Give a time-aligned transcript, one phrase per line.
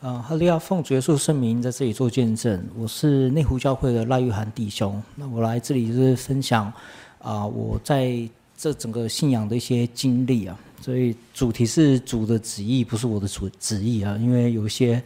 [0.00, 2.66] 啊，哈利亚奉主耶稣圣名在这里做见证。
[2.74, 5.02] 我是内湖教会的赖玉涵弟兄。
[5.14, 6.72] 那我来这里就是分享
[7.18, 8.26] 啊、我在
[8.56, 10.58] 这整个信仰的一些经历啊。
[10.80, 14.16] 所以主题是主的旨意，不是我的主旨意啊。
[14.18, 15.02] 因为有一些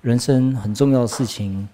[0.00, 1.68] 人生很重要的事情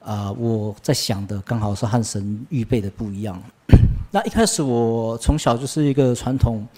[0.00, 3.42] 啊、我在想的刚好是和神预备的不一样。
[4.12, 6.68] 那一开始我从小就是一个传统。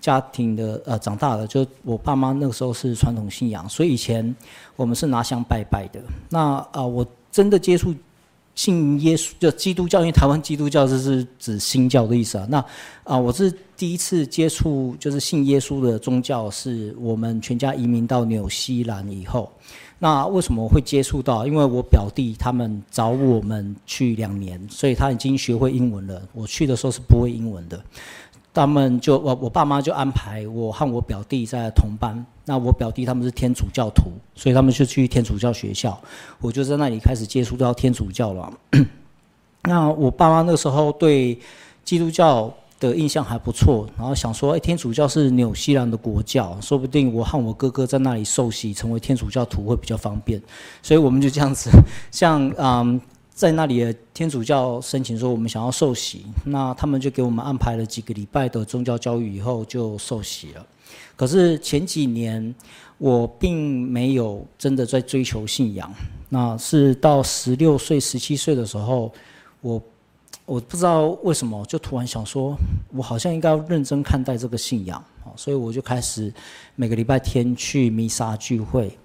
[0.00, 4.34] 家庭的呃长大的，就我爸妈那个时候是传统信仰，所以以前
[4.76, 6.00] 我们是拿香拜拜的。
[6.28, 7.94] 那啊、我真的接触
[8.54, 12.46] 信耶稣，就基督教，因为台湾基督教就是指新教的意思啊。
[12.48, 12.64] 那
[13.02, 19.50] 啊、我是第一次接触就是信耶稣的宗教，是我们全家移民到纽西兰以后。
[19.98, 21.46] 那为什么会接触到？
[21.46, 26.20] 因为我表弟他们找我们去两年，所以他已经学会英文了。
[26.34, 27.82] 我去的时候是不会英文的。
[28.54, 32.24] 他们就我我爸妈就安排我和我表弟在同班。
[32.46, 34.04] 那我表弟他们是天主教徒，
[34.34, 35.98] 所以他们就去天主教学校。
[36.40, 38.52] 我就在那里开始接触到天主教了。
[39.64, 41.36] 那我爸妈那时候对
[41.84, 50.40] 基督教的印象还不错，然后想说，哎，天主教是纽西兰的国教，说不定我和我哥哥在那里受洗，成为天主教徒会比较方便。
[50.82, 51.70] 所以我们就这样子，
[52.12, 53.00] 像嗯。
[53.34, 60.64] 在那里的天主教申请说我们想要受洗，那他们就给我们安排了几个礼拜的宗教教育，以后就受洗了。
[61.16, 62.54] 可是前几年
[62.96, 65.92] 我并没有真的在追求信仰，
[66.28, 69.12] 那是到十六岁、十七岁的时候，
[69.60, 69.82] 我
[70.46, 72.56] 我不知道为什么就突然想说，
[72.92, 75.02] 我好像应该要认真看待这个信仰，
[75.34, 76.32] 所以我就开始
[76.76, 78.96] 每个礼拜天去弥撒聚会。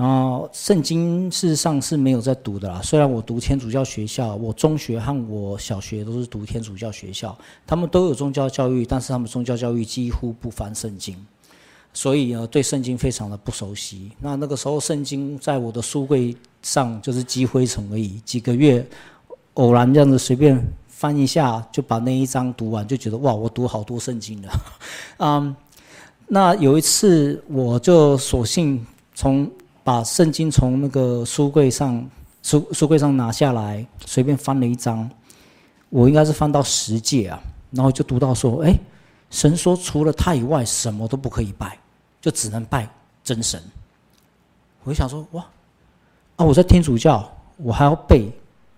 [0.00, 2.80] 然后圣经事实上是没有在读的啦。
[2.82, 11.14] 虽然我读天主教学校，我中学和我小学都是读天主教学校，他们都有宗教教育，但是他们宗教教育几乎不翻圣经，
[11.92, 14.10] 所以呢，对圣经非常的不熟悉。
[14.20, 18.82] 那那个时候圣经在我的书柜上就是积灰尘而已，几个月
[19.52, 24.48] 偶然这样子随便翻一下，就把那一章读完，就觉得哇，我读好多圣经了。
[25.18, 25.54] 嗯，
[26.26, 28.82] 那有一次我就索性
[29.14, 29.46] 从
[29.90, 32.08] 把圣经从那个书柜上
[32.44, 35.10] 书书柜上拿下来，随便翻了一张，
[35.88, 37.42] 我应该是翻到十诫啊，
[37.72, 38.78] 然后就读到说：“哎，
[39.30, 41.76] 神说除了他以外，什么都不可以拜，
[42.20, 42.88] 就只能拜
[43.24, 43.60] 真神。”
[44.84, 45.44] 我就想说：“哇，
[46.36, 48.30] 啊，我在天主教，我还要背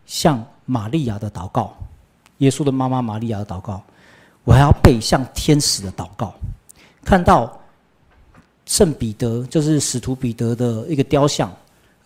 [0.06, 1.76] 像玛利亚的祷告，
[2.38, 3.82] 耶稣的妈妈玛利亚的祷告，
[4.44, 6.32] 我还要背像天使的祷告，
[7.04, 7.54] 看到。”
[8.64, 11.52] 圣彼得就是使徒彼得的一个雕像，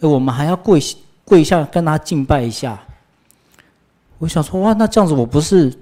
[0.01, 0.81] 而我们还要跪
[1.25, 2.81] 跪下跟他敬拜一下。
[4.19, 5.73] 我想说，哇，那这样子我不是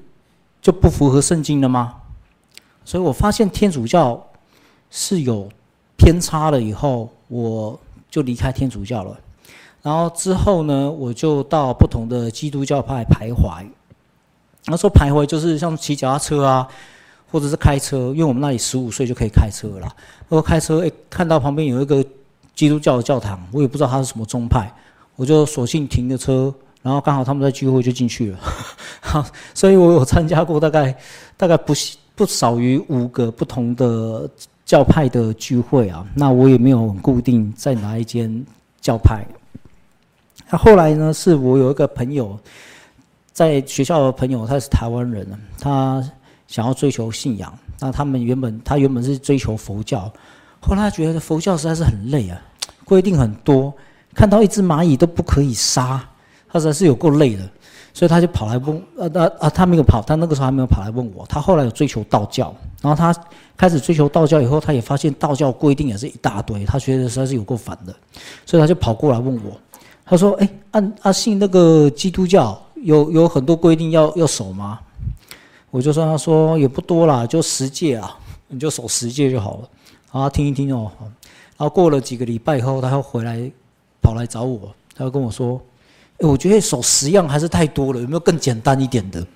[0.61, 1.95] 就不符合圣经了吗？
[2.85, 4.21] 所以我发现天主教
[4.91, 5.49] 是有
[5.97, 7.79] 偏差了，以后我
[8.11, 9.17] 就离开天主教了。
[9.81, 13.65] 然后之后呢，我就到不同的基督教派徘徊。
[14.67, 16.69] 那时候徘徊就是像骑脚踏车啊。
[17.34, 19.89] 或者是开车，因为我们那里十五岁就可以开车了。
[20.28, 22.00] 如果开车，诶，看到旁边有一个
[22.55, 24.72] 基督教的教堂，我也不知道他是什么宗派，
[25.17, 28.39] 我就索性停了车，然后刚好他们在聚会就进去了。
[29.00, 30.97] 好， 所以我有参加过大概
[31.37, 31.75] 大概不
[32.15, 34.31] 不少于五个不同的
[34.65, 36.06] 教派的聚会啊。
[36.15, 38.47] 那我也没有很固定在哪一间
[38.81, 39.27] 教派。
[40.50, 42.39] 那后来呢，是我有一个朋友，
[43.33, 45.27] 在学校的朋友，他是台湾人，
[45.59, 46.09] 他。
[46.54, 50.03] 想要追求信仰，那他们原本他原本是追求佛教，
[50.60, 52.41] 后来他觉得佛教实在是很累啊，
[52.84, 53.75] 规定很多，
[54.15, 56.00] 看到一只蚂蚁都不可以杀，
[56.48, 57.43] 他实在是有够累的，
[57.93, 63.12] 所以他就跑来问，呃呃啊，他没有跑，他那个时候还没有跑来问我，他后来有追求道教，然后他
[63.56, 67.93] 开始追求道教以后，他也发现道教规定也是一大堆，他觉得实在是有够烦的，
[68.47, 69.60] 所以他就跑过来问我，
[70.06, 74.78] 他说：“哎，按阿信那个基督教有有很多规定要要守吗？”
[75.75, 79.69] 我就说，他说也不多啦，就十戒啊，你就守十戒就好了。
[80.12, 81.11] 然后听一听哦，然
[81.59, 83.51] 后过了几个礼拜以后，他又回来
[84.01, 85.61] 跑来找我，他就跟我说：“，
[86.21, 89.26] 我觉得守十样还是太多了，有没有更简单一点的？”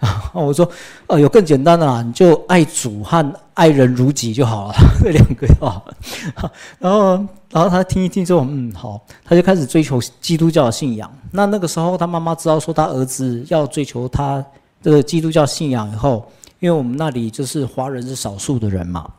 [0.00, 0.70] 啊，我说
[1.08, 5.82] ：“呃，有更简单的啦，你就爱主和爱人如己就好了，这两个就好。”
[6.78, 7.12] 然后，
[7.50, 11.10] 然后他听一听之后，嗯，好，他就开始追求基督教的信仰。
[11.30, 14.44] 那那个时候，他妈妈知道说他儿子要追求他。
[14.82, 16.30] 这个基督教信仰以后，
[16.60, 19.10] 因为我们那里就是华人是少数的人嘛，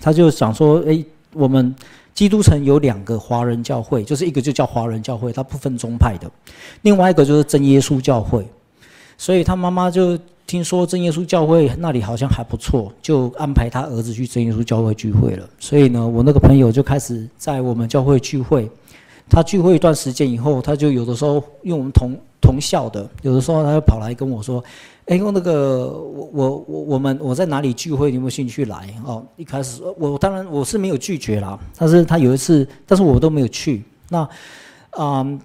[0.00, 1.74] 他就想说：哎，我们
[2.14, 6.28] 基督城有两个华人教会，就是一个就叫华人教会，它不分宗派的；
[6.82, 8.46] 另外一个就是真耶稣教会。
[9.16, 10.16] 所以他妈妈就
[10.46, 15.48] 听说真耶稣教会那里好像还不错，就安排他儿子去真耶稣教会聚会了。
[15.58, 18.70] 所以呢，我那个朋友就开始在我们教会聚会。
[19.28, 24.62] 他聚会一段时间以后，他就有的时候因为我们同同校的，有的时候他就跑来跟我说
[25.06, 33.82] ：“哎，用那个我我我我们我在哪里聚会，你有没有兴趣来？”哦，一开始我当然我是没有拒绝啦，但是他有一次，但是我都没有去。
[34.08, 34.20] 那
[34.90, 35.40] 啊、嗯，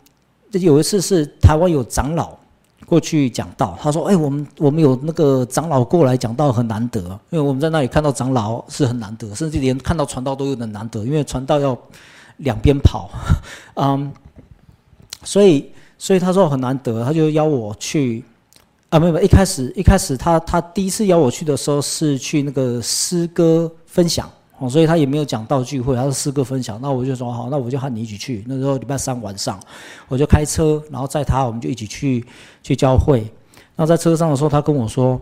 [0.51, 2.37] 有一次是台湾有长老
[2.85, 11.77] 过去讲道，他说：“哎，我们我们有那个长老过来讲道很难得，因为我们在那里看到长老是很难得，甚至连看到传道都有点难得，因为传道要。”
[12.37, 13.11] 两边跑，
[13.77, 14.11] 嗯，
[15.23, 15.71] 所以
[16.03, 18.21] 所以他说很难得，他就邀我去，
[18.89, 28.43] 啊，没有没有，一开始一开始他他第一次邀我去的时候是去那个诗歌分享，哦，所以他也没有讲道聚会，他是诗歌分享，那我就说好，那我就和你一起去。
[28.49, 29.57] 那时候礼拜三晚上，
[30.09, 32.25] 我就开车，然后载他，我们就一起去
[32.61, 33.25] 去教会。
[33.77, 35.17] 那在车上的时候，他跟我说，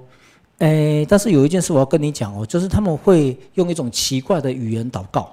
[0.58, 5.30] 哎，但是有一件事我要跟你讲哦，就是他们会用一种奇怪的语言祷告。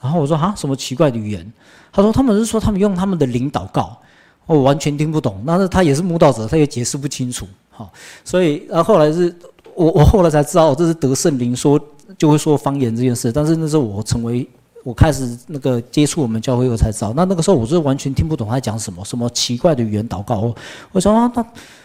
[0.00, 1.52] 然后我说啊，什么奇怪的语言？
[1.92, 4.00] 他说他们是说他们用他们的灵祷告，
[4.46, 5.42] 我完全听不懂。
[5.46, 7.46] 但是他也是慕道者，他也解释不清楚。
[7.70, 7.90] 好，
[8.24, 9.34] 所以然后来是
[9.74, 11.80] 我我后来才知道这是得圣灵说
[12.18, 13.32] 就会说方言这件事。
[13.32, 14.48] 但是那时候我成为
[14.84, 20.40] 我开始那个接触我们教会后才知道，那那个时候我是完全听不懂他讲什么，什么奇怪的语言祷告。
[20.40, 20.56] 我
[20.92, 21.44] 我说啊，他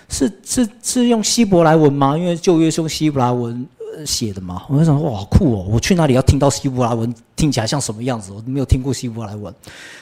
[0.10, 2.18] 是是是用希伯来文吗？
[2.18, 3.68] 因为旧约是用希伯来文。
[4.06, 5.66] 写的嘛，我就想说哇，酷哦！
[5.68, 8.32] 我去哪里要听到希伯来文，听起来像什么样子？
[8.32, 9.52] 我没有听过希伯来文。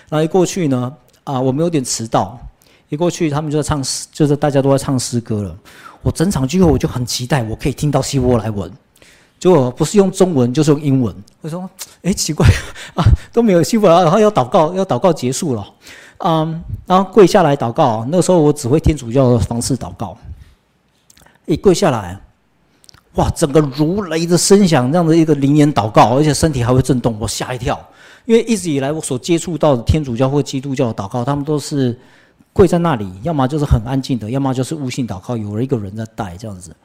[0.09, 0.93] 然后一过去呢，
[1.25, 2.39] 啊，我们有点迟到。
[2.88, 5.56] 一过去，他们就在唱诗，就是大家都在唱诗歌了。
[6.01, 8.72] 我整场聚会我就很期待，我可以听到希伯来文。
[9.39, 11.13] 结果不是用中文，就是用英文。
[11.42, 11.69] 我说，
[12.04, 12.48] 哎，奇怪
[12.94, 15.68] 啊，都没有希伯来，然后要祷告，要祷告结束了。
[16.19, 18.06] 嗯，然后跪下来祷告。
[18.10, 20.18] 那个时候我只会天主教的方式祷告。
[21.45, 22.19] 一跪下来。
[23.16, 23.30] 哇！
[23.30, 27.80] 整个如雷的声响，这样的一个灵言祷告，而且身体还会震动，我吓一跳。
[28.25, 31.98] 因为一直以来我所接触到的天主教或基督教的祷告，他们都是
[32.54, 36.75] 跪在那里，要么就是很安静的，要么就是悟性祷告，有了一个人在带这样子。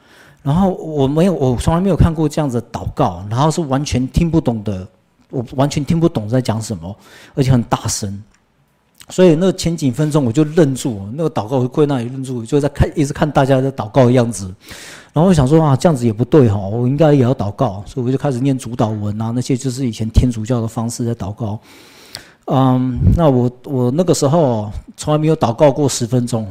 [0.43, 4.87] 然后我没有，我从来没有看过这样子祷告，然后是完全听不懂的，
[5.29, 6.95] 我完全听不懂在讲什么，
[7.35, 8.23] 而且很大声。
[9.11, 14.45] 所以那前几分钟我就愣住，那个祷告我就跪那里愣住，就在看，一直看大家在祷告的样子。
[15.11, 21.59] 然后我想说啊，这样子也不对哈，我应该也要祷告，所以我就开始念主祷文啊，那些就是以前天主教的方式在祷告。
[22.45, 26.47] 嗯，那我我那个时候从来没有祷告过十分钟，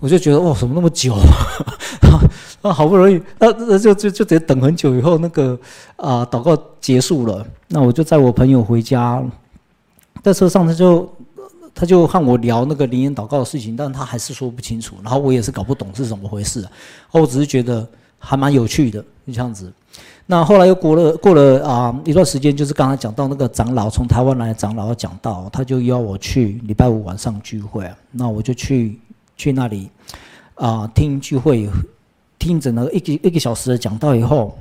[0.00, 1.14] 我就觉得哇，怎么那么久？
[2.62, 5.56] 啊，好不容易，那那就就就得等很久以后，那个
[5.94, 9.22] 啊祷告结束了，那我就载我朋友回家，
[10.24, 11.08] 在车上他就。
[11.74, 16.66] 他就和我聊那个灵言祷告的事情，但他还是说不清楚，然后我也是搞不懂是怎么回事，
[17.12, 17.86] 我只是觉得
[18.18, 19.72] 还蛮有趣的，就这样子。
[20.26, 29.00] 那后来又过了过了啊一段时间，就是刚才讲到那个长老从台湾来的长老讲道，他就邀我去礼拜五晚上聚会，那我就去
[29.36, 29.90] 去那里
[30.54, 31.68] 啊听聚会，
[32.38, 34.56] 听整个一个一个小时的讲道以后，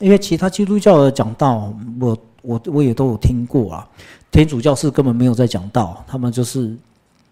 [0.00, 3.88] 因为其他基督教的讲道，我我我也都有听过啊。
[4.32, 6.74] 天主教是根本没有在讲道，他们就是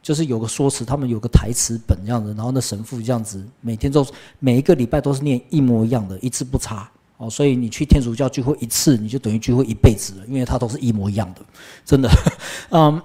[0.02, 4.06] 就是有个说辞，他们有个台词本这样子，然后那神父这样子，每天都
[4.38, 7.29] 每一个礼拜都是念一模一样的，一字不差哦。
[7.29, 11.41] 所以你去天主教聚会一次，你就等于聚会一辈子了，因为它都是一模一样的，
[11.87, 12.11] 真的。
[12.70, 13.00] 嗯，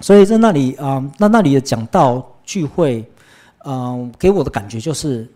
[0.00, 3.04] 所以在那里啊、那那里的讲道聚会，
[3.64, 5.28] 嗯，给我的感觉就是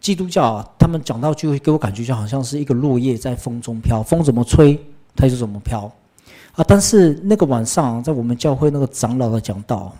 [0.00, 4.76] 基督教啊，他们讲道聚会给我感觉就好像是一个落叶在风中飘，风怎么吹
[5.14, 5.90] 它就怎么飘。
[6.56, 6.64] 啊！
[6.66, 9.94] 但是那个晚上，在我们教会那个长老的讲道，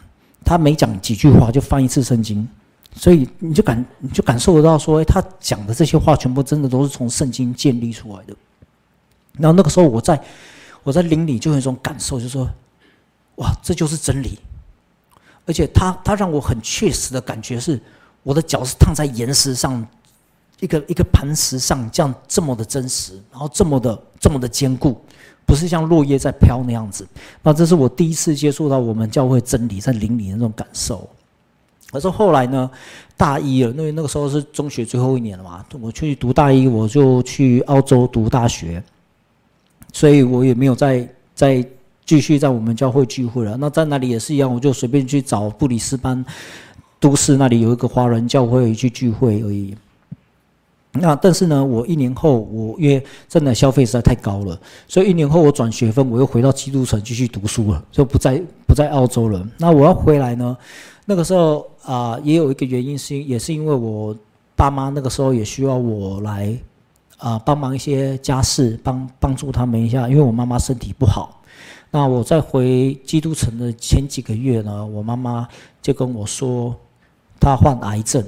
[0.44, 2.48] 他每讲几句话就翻一次圣经，
[2.94, 8.34] 所以你就感你就感受得到说，哎，他讲的这些话全部真的都是从圣经建立出来的。
[9.34, 10.18] 然后那个时候，我在
[10.82, 12.48] 我在灵里就有一种感受，就是说，
[13.36, 14.38] 哇，这就是真理。
[15.44, 17.78] 而且他他让我很确实的感觉是，
[18.22, 19.86] 我的脚是踏在岩石上，
[20.60, 24.98] 一个一个磐石上，这样这么的真实，然后这么的这么的坚固。
[25.46, 27.06] 不是像落叶在飘那样子，
[27.40, 31.08] 那这是我第一次接触到我们教会真理在灵里的那种感受。
[31.92, 32.68] 可是后来呢，
[33.16, 38.82] 大一了，因为那个时候是中学最后一年了嘛，我去读大一，我就去澳洲读大学，
[39.92, 41.64] 所以我也没有再再
[42.04, 43.56] 继续在我们教会聚会了。
[43.56, 46.22] 那在那里也是一样，我就随便去找布里斯班
[46.98, 49.74] 都市那里有一个华人教会去聚会而已。
[51.00, 59.46] 那但是呢，我一年后，我因为真的消费实在太高了，所以一年后我转学分，我又回到基督城继续读书了，就不再不在澳洲了。
[59.58, 60.56] 那我要回来呢，
[61.04, 64.16] 那个时候啊、也有一个原因是，也是因为我
[64.56, 66.56] 爸妈那个时候也需要我来
[67.18, 71.40] 啊、帮忙一些家事，帮帮助他们一下，因为我妈妈身体不好。
[71.90, 75.48] 那我在回基督城的前几个月呢，我妈妈
[75.80, 76.74] 就跟我说，
[77.40, 78.22] 她患癌症，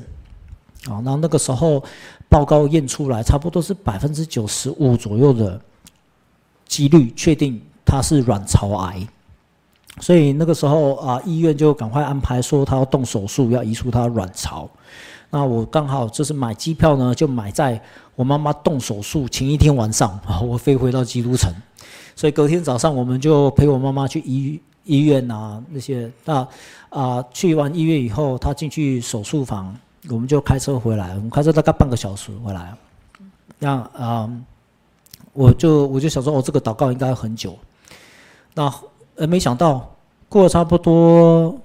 [0.89, 1.83] 啊，那那个时候
[2.29, 5.61] 报告验出来，差不多是百分之九十五左右的
[6.67, 9.09] 几率确定她是卵巢癌，
[10.01, 14.69] 所以那个时候啊，医院就赶快安排说她要动手术，要移除她的卵巢。
[15.31, 17.81] 那我刚好就是买机票呢，就买在
[18.15, 21.53] 我妈妈动手术前一天晚上， 我飞回到基督城。
[22.17, 26.47] 所以隔天早上，我们就陪我妈妈去医医院啊，那些那
[26.89, 29.75] 啊、去完医院以后，她进去手术房，
[30.11, 31.11] 我们就开车回来。
[31.15, 32.75] 我们开车大概半个小时回来。
[33.59, 34.31] 那啊、
[35.33, 37.59] 我就我就想说，哦，这个祷告应该很久。
[38.55, 38.73] 那
[39.17, 39.95] 呃，没想到
[40.29, 41.61] 过了差不多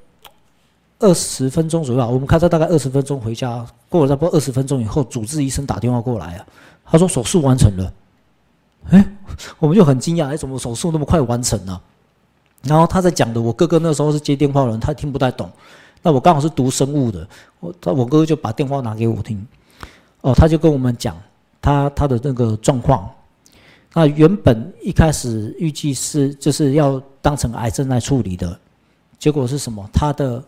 [1.00, 3.66] 二十分钟左右，我们开车大概二十分钟回家。
[3.90, 6.46] 过了差不多二十分钟以后，主治医生打电话过来啊，
[6.86, 7.94] 他说手术完成了。
[8.90, 9.16] 哎，
[9.60, 11.80] 我们就很惊讶，哎，怎么手术那么快完成呢？
[12.63, 15.50] 然后他在讲的，我哥哥那时候是接电话的人，他听不太懂。
[16.04, 17.28] 那我刚好是读生物的，
[17.60, 19.44] 我他我哥就把电话拿给我听。
[20.22, 21.18] 哦，他就跟我们讲
[21.60, 23.10] 他他的那个状况。
[23.94, 28.60] 那原本一开始预计是就是要当成癌症来处理的，
[29.18, 29.90] 结果是什么？
[29.94, 30.44] 他的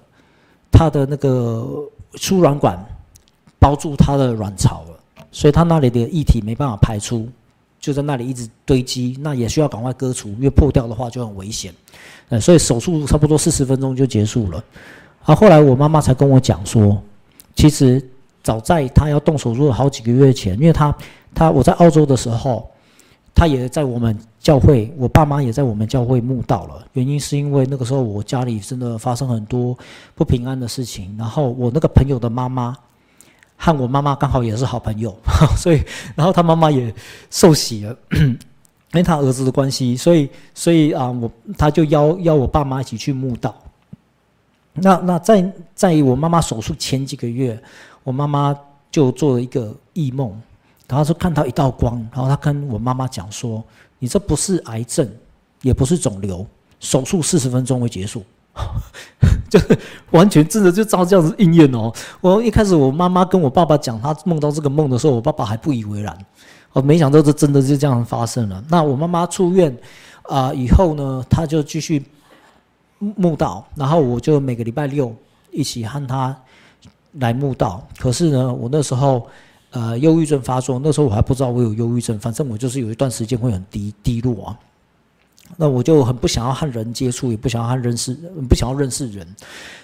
[0.72, 1.68] 他的那个
[2.16, 2.78] 输卵管
[3.58, 5.00] 包住他的卵巢了，
[5.32, 7.28] 所以他那里的液体没办法排出。
[7.78, 11.72] 就在那里一直堆积，那也需要赶快割除，因为破掉的话就很危险。
[12.30, 14.64] 呃，所以手术差不多四十分钟就结束了。
[15.26, 17.02] 啊，后来我妈妈才跟我讲说，
[17.56, 18.02] 其实
[18.44, 20.96] 早在她要动手术好几个月前，因为她
[21.34, 22.70] 她我在澳洲的时候，
[23.34, 26.86] 她也在我们教会，我爸妈也在我们教会墓道了。
[26.94, 29.78] 原因是因为那个时候我家里真的发生很多
[30.14, 32.76] 不平安的事情，然后我那个朋友的妈妈。
[33.58, 35.16] 和我妈妈刚好也是好朋友，
[35.56, 35.82] 所以
[36.14, 36.94] 然后他妈妈也
[37.32, 38.38] 受洗了，因
[38.96, 43.56] 为他儿子的关系，所以所以啊，我他就邀邀我爸妈一起去墓道。
[44.76, 47.58] 那那在在我妈妈手术前几个月，
[48.04, 48.56] 我妈妈
[48.92, 50.30] 就做了一个异梦，
[50.88, 53.64] 然后就看到一道光，然后她跟我妈妈讲说
[54.00, 55.10] ：“你这不是癌症，
[55.62, 56.46] 也不是肿瘤，
[56.80, 58.24] 手术四十分钟会结束。
[59.50, 59.78] ”就是
[60.12, 61.92] 完全真的就照这样子应验哦！
[62.20, 66.18] 我一开始我妈妈跟我爸爸讲她梦到这个梦的时候，我爸爸还不以为然。
[66.74, 68.62] 我没想到这真的就这样发生了。
[68.70, 69.74] 那我妈妈出院
[70.24, 72.04] 啊、以后呢，她就继续
[73.00, 75.14] 慕道，然后我就每个礼拜六
[75.52, 76.36] 一起和他
[77.14, 77.86] 来慕道。
[77.98, 79.28] 可是呢，我那时候
[79.72, 84.60] 呃忧郁症发作，那时候我还不知道我有忧郁症，反正我就是有一段时间会很低低落啊。
[85.58, 88.14] 那我就很不想要和人接触，也不想要和认识，
[88.50, 89.28] 不想要认识人，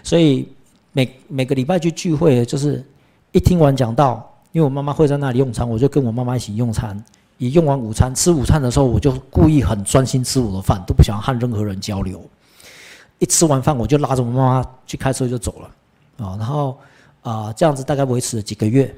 [0.04, 0.48] 所以
[0.92, 2.84] 每每个礼拜去聚会，就是
[3.32, 7.02] 一听完讲道，因为我妈妈会在那里用餐，我就跟我妈妈一起用餐。
[7.38, 12.24] 一用完午餐，吃午餐的时候，我就故意很专心吃我的饭，都不想要和任何人交流。
[13.22, 16.78] 一吃完饭，我就拉着我妈妈去开车就走了，啊，然后
[17.22, 18.94] 啊这样子大概维持了几个月。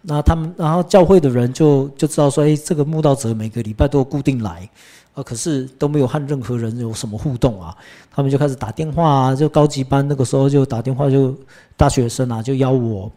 [0.00, 4.68] 那他们，然后教会的人就就知道说，哎，这个慕道者每个礼拜都固定来。
[5.14, 7.74] 啊，可是都没有和任何人有什么互动啊，
[8.14, 11.34] 他们就开始打电话啊，就高级班那个时候就打电话，就
[11.74, 13.10] 大学生啊，就邀我，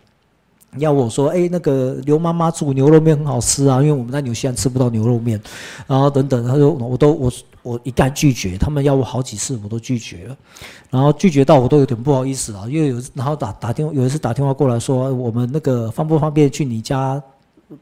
[0.77, 5.41] 要我说，哎，那个刘妈妈煮牛肉面很好吃啊，因为我们在纽西兰吃不到牛肉面，
[5.87, 7.31] 然后等等，他说我都我
[7.63, 10.37] 我一概拒绝，他们要我好几次我都拒绝了，
[10.89, 17.21] 然后拒绝到我都有点不好意思啊，因为有然后打打电话有一次打电话过来说，我们那个方不方便去你家？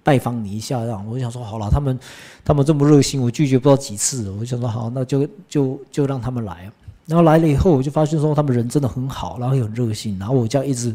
[0.03, 1.97] 拜访你一下，这样我就想说好了，他们
[2.43, 6.69] 他们这么热心，我拒绝不到几次，我就想说好，那就就就让他们来。
[7.05, 10.93] 然后来了以后，我就发现说他们人真的很好，然后又很热心，然后我这样一直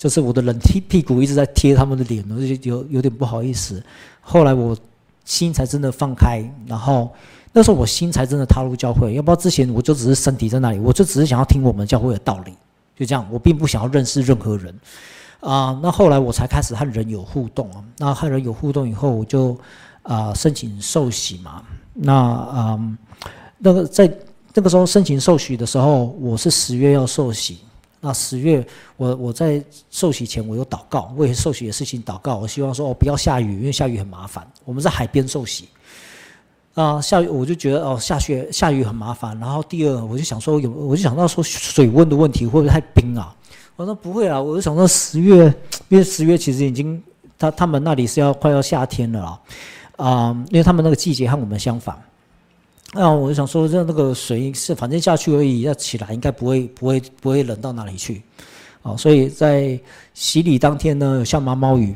[0.00, 3.82] 就是我的冷屁屁股一直在贴他们的脸，我就有有点不好意思。
[4.22, 4.74] 后来我
[5.26, 7.12] 心才真的放开，然后
[7.52, 12.54] 那时候我心才真的踏入教会，要不然之前我就只是身体在那里，我就只是想要听我们教会的道理，
[12.96, 14.74] 就这样，我并不想要认识任何人。
[15.40, 17.84] 啊，那后来我才开始和人有互动啊。
[17.98, 19.54] 那和人有互动以后，我就
[20.02, 21.62] 啊申请受洗嘛。
[21.92, 22.96] 那啊，
[23.58, 24.10] 那个在
[24.54, 27.58] 那个时候申请受洗的时候，我是十月要受洗。
[28.00, 28.66] 那十月
[28.96, 32.38] 我我在受洗前，我有祷告，为受洗的事情祷告。
[32.38, 34.46] 我希望说哦，不要下雨，因为下雨很麻烦。
[34.64, 35.68] 我们在海边受洗
[36.74, 39.38] 啊，下雨我就觉得哦，下雪下雨很麻烦。
[39.38, 43.36] 然后第二，我就想说有，我就想到说水温的问题会不会太冰啊？
[43.76, 45.44] 我说不会啊，我就想到十月，
[45.88, 47.02] 因为十月其实已经，
[47.38, 49.40] 他他们那里是要快要夏天了啦，
[49.96, 51.98] 啊、因为他们那个季节和我们相反，
[52.92, 58.22] 那我就想说，这那个水是反正下去而已，要起来应该不会不会不会冷到哪里去。
[58.82, 59.78] 哦，所以在
[60.14, 61.94] 洗礼当天呢，有下毛毛雨，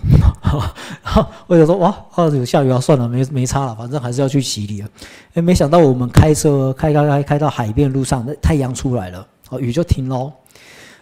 [1.48, 4.88] 我就说哇，哦有下雨啊，算了，没没差了，反正还是要去洗礼啊。
[5.32, 10.30] 哎，没想到我们开车开开开开到海边路上，那太阳出来了，哦，雨就停喽。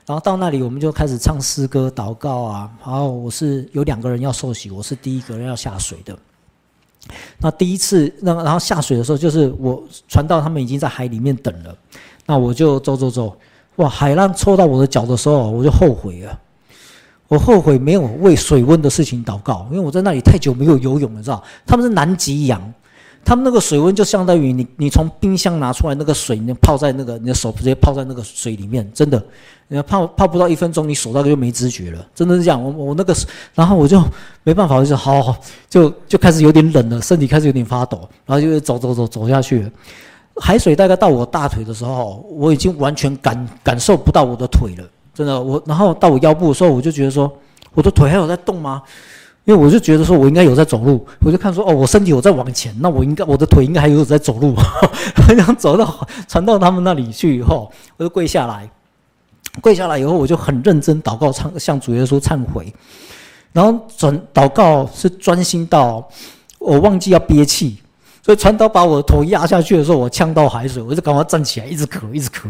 [0.07, 2.71] 然后到那里，我们就开始唱诗歌、祷告啊。
[2.85, 6.17] 然后我是有两个人要受洗，我是第一个人要下水的。
[7.39, 11.77] 那第一次，那然后下水的时候，就是我船到他们已经在海里面等了，
[12.27, 13.37] 那我就走走走。
[13.77, 13.89] 哇！
[13.89, 16.39] 海浪抽到我的脚的时候，我就后悔了。
[17.29, 21.43] 我后悔没有为水温的事情祷告，因为我在那里太久没有游泳了，知道？
[21.67, 22.61] 他们是南极洋，
[23.25, 29.23] 他们那个水温就相当于你你从冰箱拿出来那个水，你泡在那个你的手直接泡在那个水里面，真的，
[29.69, 32.63] 你要泡泡不到一分钟，你手那个就没知觉了，真的是这样。
[32.63, 33.15] 我我那个，
[33.55, 34.03] 然后我就
[34.43, 35.37] 没办法，我就好好
[35.71, 39.71] 就就开始有点冷了，身体开始有点发抖，然后就走走走走下去了。
[40.37, 45.41] 海水大概到我大腿的时候，我已经完全感感受不到我的腿了，真的。
[45.41, 47.31] 我然后到我腰部的时候，我就觉得说，
[47.75, 48.83] 我的腿还有在动吗？
[49.45, 54.55] 因为我就觉得说我应该有在走路，我就看说哦，我身体有在往前，那我应该我的腿应该还有在走路。
[55.27, 58.71] 很想走到传到他们那里去以后，我就跪下来，
[59.61, 62.73] 跪下来以后我就很认真祷告，唱向主耶稣忏悔，
[63.53, 66.09] 然后转祷告是专心到
[66.59, 67.79] 我忘记要憋气。
[68.25, 72.49] 所以传导把我的头压下去的时候，我呛到海水，我就赶快站起来，一直咳，一直咳。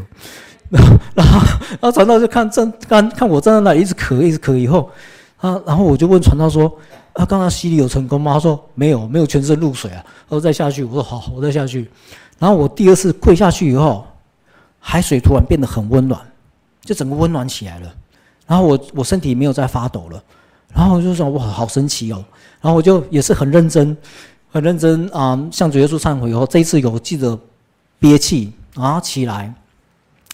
[0.68, 4.54] 然后，然后，然后传导就看站，看看我站在那里，一直咳，一直咳。
[4.54, 4.90] 以后，
[5.42, 6.72] 啊，然后我就问传导说
[7.12, 11.90] ：“啊，刚刚洗礼有成功吗？”他说：“没有，没有全身入水啊。”然后再下去，我说：“好，我再下去。”
[12.38, 14.06] 然后我第二次跪下去以后，
[14.78, 16.18] 海水突然变得很温暖，
[16.82, 17.94] 就整个温暖起来了。
[18.46, 20.22] 然后我我身体没有再发抖了。
[20.72, 22.24] 然后我就说：“哇，好神奇哦！”
[22.62, 23.96] 然后我就也是很认真。
[24.54, 27.38] 很认真啊、向主耶稣忏悔以后，这一次有记得
[27.98, 29.50] 憋气，然后起来，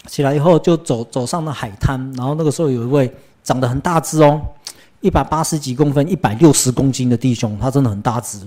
[0.09, 3.09] 起来以后就走走上了海滩，然后那个时候有一位
[3.45, 4.41] 长得很大只哦，
[5.09, 8.47] 一百八十几公分、一百六十公斤的弟兄，他真的很大只，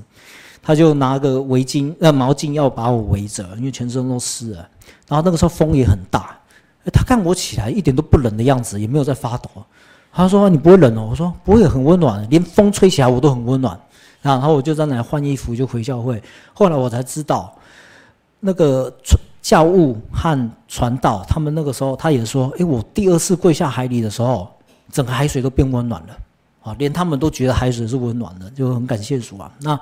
[0.61, 4.57] 他就拿个围巾、呃毛巾要把我围着，因为全身都湿了。
[5.07, 6.37] 然后那个时候风也很大，
[6.93, 9.49] 他看我起来一点都不冷的样子，也没有在发抖。
[10.13, 13.75] 他说：“你不会冷哦？”我说：“不会，很温暖，连风吹起来我都很温暖。”
[14.21, 16.21] 然后我就在那里换衣服，就回教会。
[16.53, 17.51] 后来我才知道，
[18.39, 18.93] 那个
[19.41, 24.47] 教务和传道，他们那个时候他也说：“诶，我第二次跪下海里的时候，
[24.91, 26.17] 整个海水都变温暖了，
[26.61, 29.79] 啊，连他们都觉得海水是温暖的，就很感谢主啊。”那，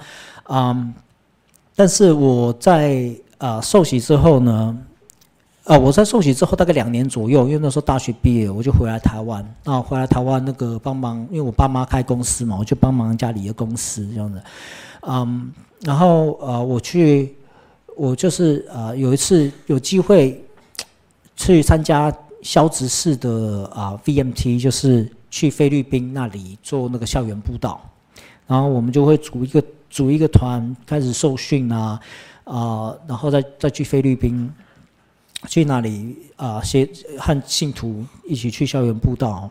[0.49, 0.93] 嗯，
[1.75, 4.77] 但是我在啊受洗之后呢？
[5.65, 9.55] 啊，我在受洗之后大概两年左右，因为那时候大学毕业，我就回来台湾。
[9.63, 14.41] 那回来台湾那个帮忙，因为我爸妈开公司嘛，我就帮忙家里的公司这样子。
[15.01, 17.35] 嗯，然后呃，我去，
[17.95, 20.43] 我就是呃有一次有机会
[21.35, 22.11] 去参加
[22.41, 27.81] 萧执事的啊 VMT，就是去菲律宾那里做那个校园布道。
[28.47, 31.99] 然后我们就会组一个组一个团开始受训啊
[32.43, 34.51] 啊，然后再再去菲律宾。
[35.47, 36.83] 去那里啊，协、
[37.15, 39.49] 呃、和信徒一起去校园布道。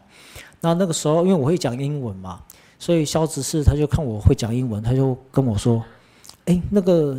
[0.60, 2.38] 那那个时候，因为我会讲英文嘛，
[2.78, 5.82] 所以肖执事他就看我会讲英文，他就跟我说
[6.44, 7.18] ：“哎，那个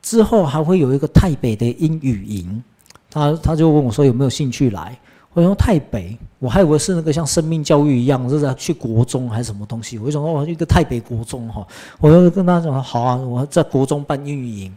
[0.00, 2.64] 之后还会有一个台北的英语营。”
[3.12, 4.98] 他他就问我说：“有没有兴趣来？”
[5.32, 11.66] 我说：“台北，我还以为是那个像生命教育一样，就是在去国中还是什么东西？”我就说：“哦，一个台北国中哈。”
[12.00, 14.76] 我就跟他讲：“好啊，我在国中办英语营。”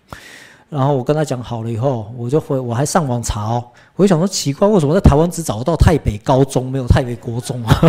[0.69, 3.63] 然后我跟他讲好了以后，我就回，我还上网查哦，
[3.95, 7.79] 我就想说奇怪，为什么在台湾只找得到台北高中，没有台北国中啊？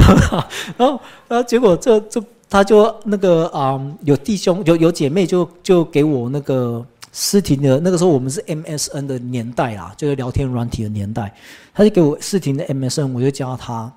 [0.76, 6.84] 然后，然后结果这这他就那个啊、有弟兄有有姐妹就就给我那个
[7.16, 11.32] 诗婷的，那个时候我们是 MSN 的年代啦，就是聊天软体的年代，
[11.72, 13.90] 他就给我诗婷的 MSN，我就加他，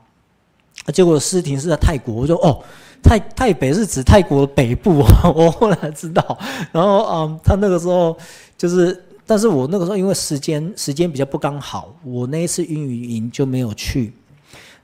[0.94, 2.64] 结果诗婷是在泰国，我就哦。
[3.04, 5.04] 泰泰北是指泰国的北部，
[5.36, 6.38] 我后来知道。
[6.72, 8.18] 然后嗯，他那个时候
[8.58, 14.12] 就是，但是我那个时候因为时间时间比较不刚好，我那一次英语营就没有去。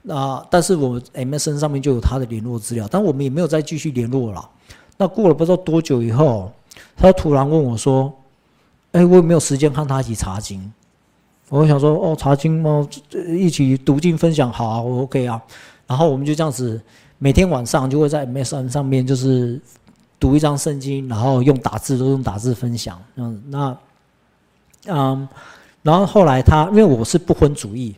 [0.02, 4.48] 那但是我 MSN 上面就有他的联络资料，但我们也没有再继续联络了。
[4.96, 6.52] 那过了不知道多久以后，
[6.96, 8.14] 他突然问我说
[8.94, 10.72] ：“哎，我有没有时间和他一起查经？”
[11.50, 12.88] 我想说：“哦，查经吗？
[13.28, 15.40] 一起读经分享好啊，我 OK 啊。”
[15.86, 16.80] 然后我们就这样子。
[17.18, 19.58] 每天晚上就会在 MSN 上面就是
[20.18, 23.00] 读一张圣经，然后用打字都用打字分享。
[23.14, 23.76] 嗯，那
[24.86, 25.26] 嗯，
[25.82, 27.94] 然后后来他因为我是不婚主义，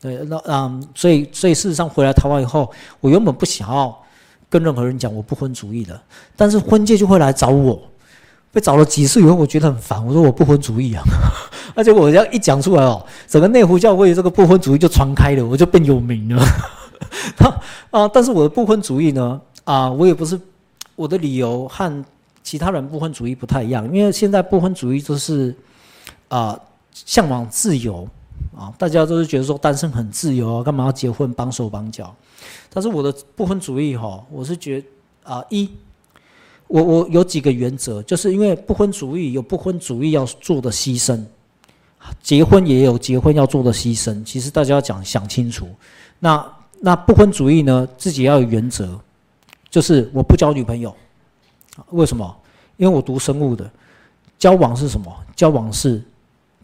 [0.00, 3.94] 对，那嗯，所以所以事实上回来台湾以后，我原本不想要
[4.48, 6.00] 跟任何人讲我不婚主义的，
[6.36, 7.82] 但是婚介就会来找我，
[8.52, 10.04] 被找了几次以后，我觉得很烦。
[10.04, 11.02] 我说我不婚主义啊，
[11.74, 16.42] 而且我这样一讲出来哦，整个内湖教会这个不婚主义就传开了，我就变有名了。
[17.90, 20.40] 啊，但是我的不婚主义呢，啊，我也不是
[20.96, 22.04] 我的理由和
[22.42, 25.54] 其他人不婚主义不太一样，因为现在不婚主义都是
[26.28, 26.58] 啊
[26.92, 28.08] 向往自由
[28.56, 32.12] 啊，大家都是觉得说单身很自由啊，干嘛要结婚绑手绑脚？
[32.72, 34.82] 但是我的不婚主义哈，我是觉
[35.22, 35.70] 啊一。
[36.70, 41.20] 我我有几个原则，就是因为不婚主义有不婚主义要做的牺牲，
[42.22, 44.24] 结婚也有结婚要做的牺牲。
[44.24, 45.68] 其实大家要讲想清楚。
[46.20, 46.46] 那
[46.78, 48.96] 那不婚主义呢，自己要有原则，
[49.68, 50.94] 就是我不交女朋友。
[51.90, 52.36] 为什么？
[52.76, 53.68] 因为我读生物的，
[54.38, 55.12] 交往是什么？
[55.34, 56.00] 交往是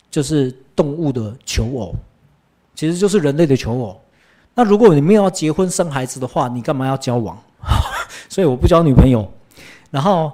[0.08, 1.92] 就是动物的求偶，
[2.76, 4.00] 其实就是人类的求偶。
[4.54, 7.36] 那如果你没有要结婚生孩子的话，你干嘛要交往？
[8.30, 9.28] 所以我不交女朋友。
[9.96, 10.30] 然后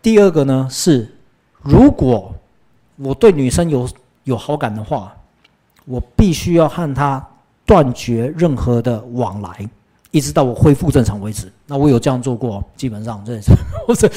[0.00, 1.14] 第二个呢是，
[1.60, 2.34] 如果
[2.96, 3.86] 我对女生有
[4.22, 5.14] 有好感的话，
[5.84, 7.22] 我必须要和她
[7.66, 9.68] 断绝任何的往来，
[10.10, 11.52] 一直到我恢复正常为止。
[11.66, 13.52] 那我有这样做过，基本上这是
[13.86, 14.10] 我是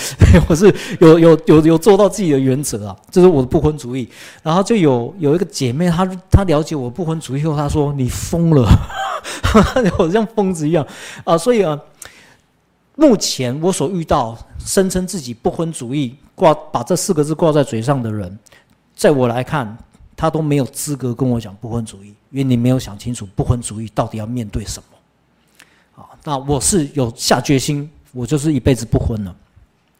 [0.47, 4.07] 我是有有有有做到自己的原则啊，这是我的不婚主义。
[4.41, 8.65] 然后就有有一个姐妹，她她了解我不婚主义后，她说你疯了，
[9.99, 10.87] 我像疯子一样
[11.25, 11.77] 啊，所以啊。
[12.97, 18.37] 目前我所遇到声称自己不婚主义挂把这四个字挂在嘴上的人，
[18.95, 19.77] 在我来看，
[20.15, 26.01] 他都没有资格跟我讲不婚主义，因为你没有想清楚不婚主义到底要面对什么。
[26.01, 29.35] 啊，那我是有下决心，我就是一辈子不婚了。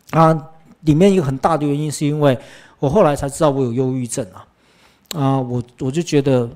[0.09, 0.49] 啊，
[0.81, 2.35] 里面一个很大的原因是因为
[2.79, 4.47] 我后来才知道我有忧郁症啊，
[5.13, 6.49] 啊，我我就觉得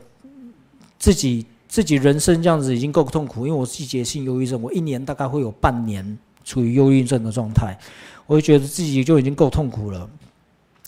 [0.97, 6.17] 自己自己人生这样子已经够痛苦，因为我季节性忧郁症，我一年大概会有半年。
[6.43, 7.77] 处于忧郁症的状态，
[8.25, 10.09] 我就觉得自己就已经够痛苦了，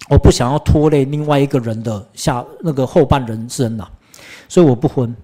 [0.10, 3.88] 我不想要拖累另外一个人的下那个后半人生呐，
[4.48, 5.16] 所以我不婚。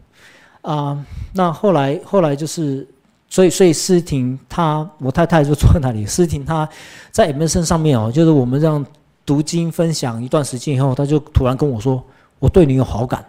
[0.61, 2.85] 啊、那后来后来就是，
[3.29, 6.67] 所以所以诗婷她我太太就坐在那里，诗婷她
[7.11, 8.85] 在 MSN 上面哦，就是我们这样
[9.25, 12.03] 读经分享一段时间以后，她就突然跟我说，
[12.39, 13.25] 我对你有好感，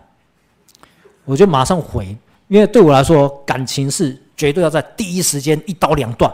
[1.25, 2.17] 我就马上回，
[2.49, 6.31] 因为对我来说感情是绝对要在第一时间一刀两断。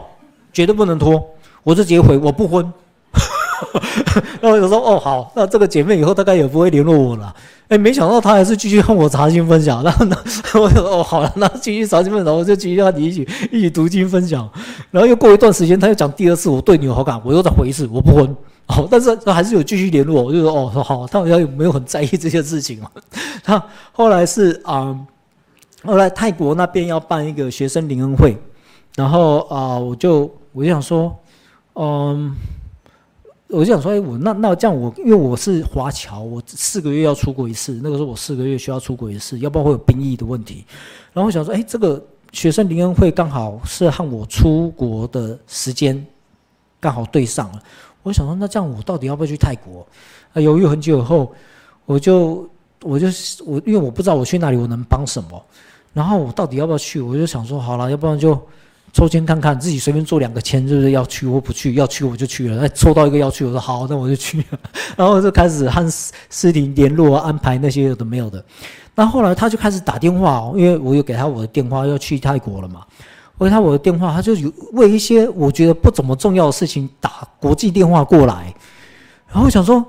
[0.57, 1.23] 绝对不能拖，
[1.61, 2.65] 我就直接回我不婚。
[4.41, 7.31] 然后我就说哦好，那这个姐妹以后大概也不会联络我了。
[7.67, 9.83] 哎，没想到她还是继续和我查经分享。
[9.83, 10.17] 然后呢，
[10.55, 14.49] 我就说哦好了，那继续查经分享，我就继续和你一起一起读经分享。
[14.89, 18.35] 然后又过一段时间，他又讲第二次我对你有好感，我又再回一次我不婚。
[18.65, 20.23] 好，但是还是有继续联络。
[20.23, 22.91] 我就说哦说好，他好像有没有很在意这些事情啊？
[23.45, 25.07] 他后来是啊、嗯，
[25.85, 28.35] 后来泰国那边要办一个学生灵恩会，
[28.95, 30.31] 然后啊、我就。
[30.57, 31.15] 我就想说，
[31.75, 32.35] 嗯，
[33.49, 40.65] 我就想说，哎，我那那这样我，因为我是华侨，我四个月要出国一次，那个时候我四个月需要出国一次，要不然会有兵役的问题。
[41.13, 46.03] 然后我想说，哎，这个学生灵恩会刚好是和我出国的时间
[46.79, 47.61] 刚好对上了。
[48.01, 49.85] 我想说，那这样我到底要不要去泰国？
[50.33, 51.31] 犹豫很久以后，
[51.85, 52.49] 我就
[52.81, 53.05] 我就
[53.45, 55.39] 我因为我不知道我去那里我能帮什么，
[55.93, 56.99] 然后我到底要不要去？
[56.99, 58.41] 我就想说，好了，要不然就。
[58.97, 62.63] 抽签看看，自己随便做两个签，就是要去或不去，要去我就去了。
[62.63, 64.43] 哎，抽到一个要去，我说好，那我就去。
[64.95, 65.87] 然后就开始和
[66.31, 68.43] 诗婷联络，安排那些有的没有的。
[68.95, 72.81] 那后来他就开始打电话，因为我有给他我的电话，要去泰国了嘛。
[73.37, 78.51] 我给他我的电话，他就有为一些我觉得不怎么重要的事情打国际电话过来。
[79.31, 79.85] 然后想说，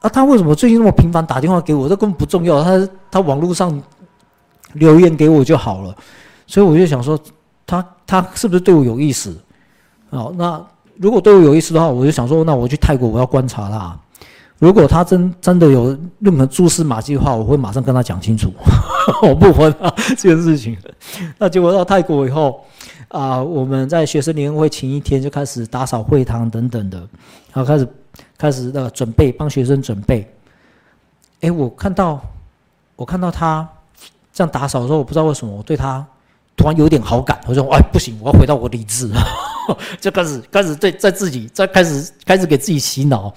[0.00, 1.88] 啊，他为什么最近那么频繁打电话给我？
[1.88, 3.82] 这根本不重要，他他网络上
[4.74, 5.96] 留言给我就好了。
[6.46, 7.18] 所以我就想说。
[7.66, 9.36] 他他是不是对我有意思？
[10.10, 10.64] 哦，那
[10.96, 13.98] 如果对我有意思的话，我就想说，那我去泰国，我要观察他。
[14.60, 18.52] 如果他真真的有任何蛛丝马迹的话，我会马上跟他讲清楚，
[19.26, 20.76] 我不婚啊这个事情。
[21.36, 22.64] 那结果到泰国以后，
[23.08, 26.98] 啊、我们在学生联会前一天就开始打扫会堂等等的，
[27.52, 27.88] 然后开始
[28.38, 30.32] 开始的准备帮学生准备。
[31.40, 32.20] 哎，我看到
[32.94, 33.68] 我看到他
[34.32, 36.06] 这样打扫的时候，我不知道为什么我对他。
[36.56, 39.10] 突然有点好感，我说：“哎，不行，我要回到我理智。
[40.00, 43.32] ”就开始开始对在自己在开始开始给自己洗脑，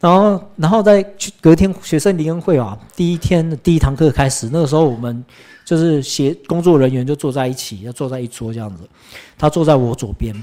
[0.00, 5.22] 然后然后在去隔天学生联恩会啊，第一天的第一堂课开始，那个时候我们
[5.64, 8.88] 就是协工作人员就坐在一起，要坐在一桌这样子。
[9.36, 10.34] 他坐在我左边。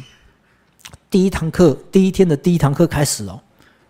[1.10, 3.40] 第一堂课第一天的第一堂课开始哦，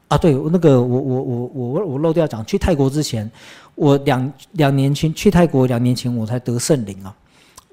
[0.07, 3.29] 啊，对，那个我我我我我漏掉讲，去泰国之前，
[3.75, 7.13] 我两两年前去泰国两年前我才得圣灵啊。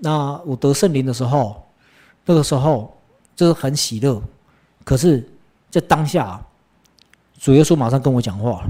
[0.05, 1.63] 那我得圣灵的时候，
[2.27, 2.93] 那个时候
[3.37, 4.21] 就是很喜乐，
[4.83, 5.25] 可是，
[5.71, 6.45] 在当下
[7.39, 8.65] 主耶稣马上跟我讲话，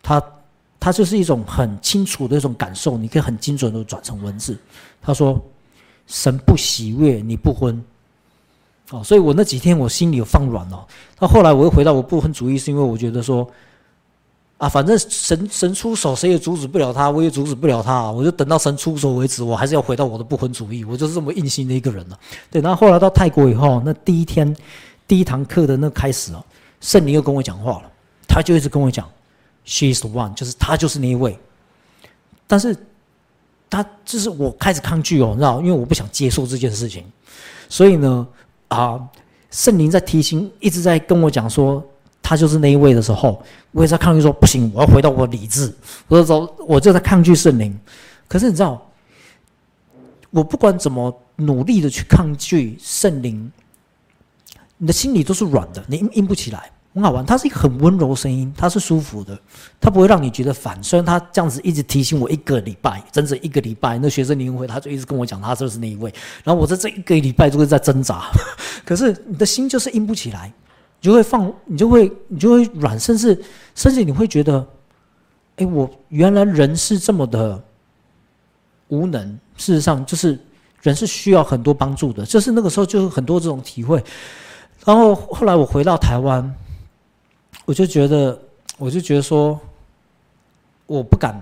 [0.00, 0.22] 他
[0.78, 4.56] 他就是一种很清楚的一种感受，你可以很精准的转成文字。
[5.02, 5.40] 他说
[6.06, 7.84] ：“神不喜悦你不婚。”
[8.90, 10.86] 哦，所以我那几天我心里有放软了。
[11.18, 13.44] 到后来我又回到我不婚主义，是因为我觉得说，
[14.58, 20.84] 啊，反正神神出手，谁也阻止不了他，我也阻止不了他，我就等到神出手为止，我还是要回到我的不婚主义。
[20.84, 22.18] 我就是这么硬心的一个人了。
[22.50, 24.54] 对，然后后来到泰国以后，那第一天
[25.06, 26.44] 第一堂课的那开始哦。
[26.80, 27.90] 圣灵又跟我讲话了，
[28.26, 29.08] 他就一直跟我讲
[29.64, 31.38] ，She is the one，就是他就是那一位。
[32.46, 32.76] 但是，
[33.68, 37.04] 他就是我开始抗拒哦，你知道，因为我不想接受这件事情。
[37.68, 38.26] 所以呢，
[38.68, 38.98] 啊，
[39.50, 41.84] 圣灵在提醒，一直在跟我讲说，
[42.28, 45.74] 他就是那一位的时候，我也在抗拒说，不行，我要回到我理智。
[46.08, 47.74] 我就说，我就在抗拒圣灵。
[48.28, 48.86] 可是你知道，
[50.28, 53.50] 我不管怎么努力的去抗拒圣灵。
[54.76, 57.24] 你的心里都是软的，你硬硬不起来，很好玩。
[57.24, 59.40] 它是一个很温柔的声音，它是舒服的，
[59.80, 60.78] 它不会让你觉得烦。
[60.84, 66.12] 虽然他这样子一直提醒我一个礼拜，整整一个礼拜，那学生联会他就一直跟我讲，他就是那一位。
[66.44, 68.30] 然后我在这一个礼拜都会在挣扎，
[68.84, 70.52] 可是你的心就是硬不起来，
[71.00, 73.40] 你就会放，你就会你就会软，甚至
[73.74, 74.66] 甚至你会觉得，
[75.56, 77.62] 哎，我原来人是这么的
[78.88, 79.38] 无能。
[79.56, 80.38] 事实上，就是
[80.82, 84.02] 人是需要很多帮助的，就是那个时候就是很多这种体会。
[84.84, 86.54] 然后后来我回到台湾，
[87.64, 88.40] 我就觉得，
[88.76, 89.58] 我就觉得说，
[90.86, 91.34] 我不敢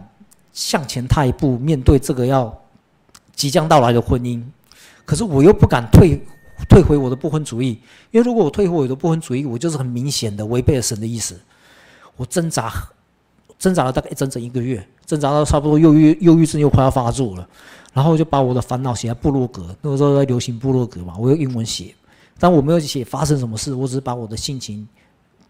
[0.53, 2.55] 向前踏一步，面对这个要
[3.35, 4.43] 即将到来的婚姻。
[5.05, 6.21] 可是我又不敢退
[6.69, 7.79] 退回我的不婚主义，
[8.11, 11.39] 因为如果我退回我的不婚主义，我就是很明显的违背了神的意思。
[12.17, 12.73] 我挣扎，
[13.59, 17.47] 挣扎了大概一整整一个月，挣扎到差不多忧郁忧郁症又快要发作了，
[17.93, 21.95] 然后就把我的烦恼写在部落格，那个时候在流行部落格嘛，我用英文写。
[22.39, 24.87] 但我没有写发生什么事，我只是把我的心情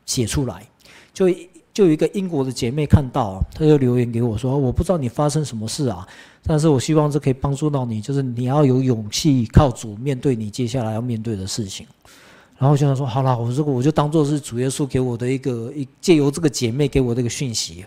[0.05, 0.67] 写出来。
[1.13, 1.27] 就
[1.77, 6.09] 就有一个英国的姐妹看到，她就留言给我说：“我不知道你发生什么事啊，
[6.43, 11.87] 但是我希望这可以帮助到你，就是你要有勇气靠主面对你接下来要面对的事情。”
[12.57, 17.85] 然后我就想说：“好了，我这个我就当做是主耶稣给我的一个一借由这个姐妹给我的一个讯息，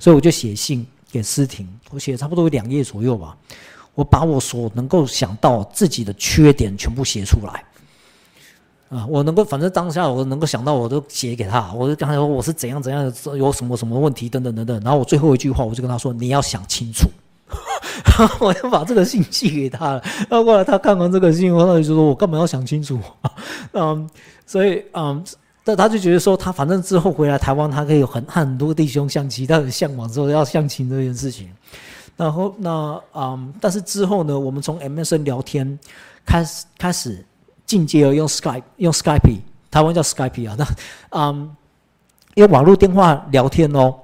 [0.00, 3.36] 所以我就写信给思婷，我写差不多两页左右吧，
[3.94, 7.62] 我把我所能够想到自己的缺点全部写出来。”
[8.88, 11.70] 啊，我能够，反正当下我能够想到，我都写给他。
[11.74, 13.04] 我就刚才说我是怎样怎样，
[13.36, 14.80] 有什么什么问题等等等等。
[14.80, 17.06] 然后我最后一句话，我就跟他说：“你要想清楚。”
[18.18, 20.02] 然后我就把这个信寄给他了。
[20.30, 22.98] 然后后来他看完这个信，他就说：“我干嘛要想清楚？”
[23.72, 24.08] 嗯，
[24.46, 25.22] 所以嗯，
[25.64, 31.50] 但他就觉得说，他反正之后回来台湾，他可以有很很多弟兄相亲，他很向往之后要相亲这件事情。
[32.16, 35.78] 然后那嗯，但是之后呢，我们从 MSN 聊天
[36.24, 37.22] 开始开始。
[37.68, 39.38] 进阶了用 Skype，用 Skype，
[39.70, 40.66] 台湾叫 Skype 啊，那
[41.10, 41.54] 嗯，
[42.34, 43.94] 用网络电话聊天哦，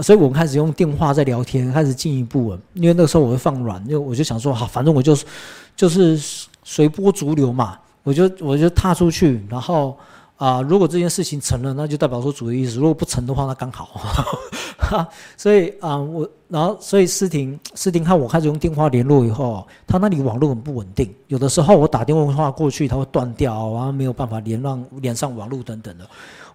[0.00, 2.60] 所以我们开始用电话在聊天，开始进一步了。
[2.74, 5.26] 因为那个时候我会放软，因为我就想说，好，反正我就是
[5.74, 6.16] 就是
[6.62, 9.98] 随波逐流嘛，我就我就踏出去，然后。
[10.42, 13.84] 啊，如果这件事情成了，那就代表说主的意思；如果不成的话，那刚好。
[14.76, 26.04] 哈，所以啊，我然后所以思婷，思婷看我开始用电话联络以后，他那里网络很不稳定，有的时候我打电话过去，他会断掉，然后没有办法连上连上网络等等的。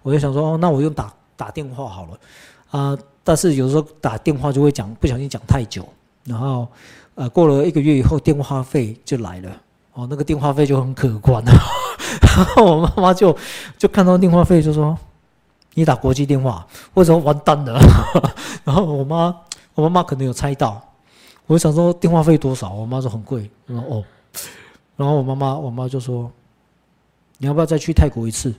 [0.02, 2.18] 我就想说，那我用打打电话好了。
[2.70, 5.88] 啊，但是有时候打电话就会讲不小心讲太久，
[6.24, 6.68] 然后
[7.14, 9.50] 呃，过了一个月以后，电话费就来了。
[9.98, 11.52] 哦，那个电话费就很可观啊。
[12.22, 13.36] 然后我妈妈就
[13.76, 14.96] 就看到电话费就说
[15.74, 17.80] ：“你打国际电话，为什么完蛋了？”
[18.62, 19.34] 然后我妈
[19.74, 20.80] 我妈妈可能有猜到，
[21.48, 22.72] 我想说电话费多少？
[22.72, 23.50] 我妈说很贵。
[23.66, 24.04] 然后哦，
[24.94, 26.30] 然后我妈妈我妈就说
[27.38, 28.54] ：“你要不要再去泰国一次？”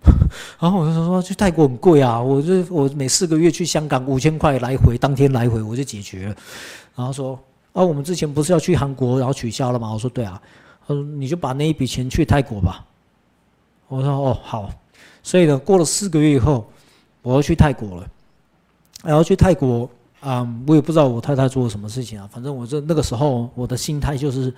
[0.58, 6.34] 然后我就说：“去泰国很贵啊，我就我每四个月去香港五千块来回，当天来回我就解决了。”
[6.96, 7.38] 然后说
[7.72, 10.40] ：“啊，我们之前不是要去韩国，然后取消了吗？”我说：“对啊。”
[10.86, 12.84] 他说，你就把那一笔钱去泰国吧。
[13.88, 14.70] 我说哦好，
[15.22, 16.66] 所以呢，过了四个月以后，
[17.22, 18.06] 我要去泰国了。
[19.02, 19.88] 然后去泰国
[20.20, 22.28] 啊，嗯，我也不知道我太太做了什么事情啊。
[22.32, 24.52] 反正我这那个时候，我的心态就是。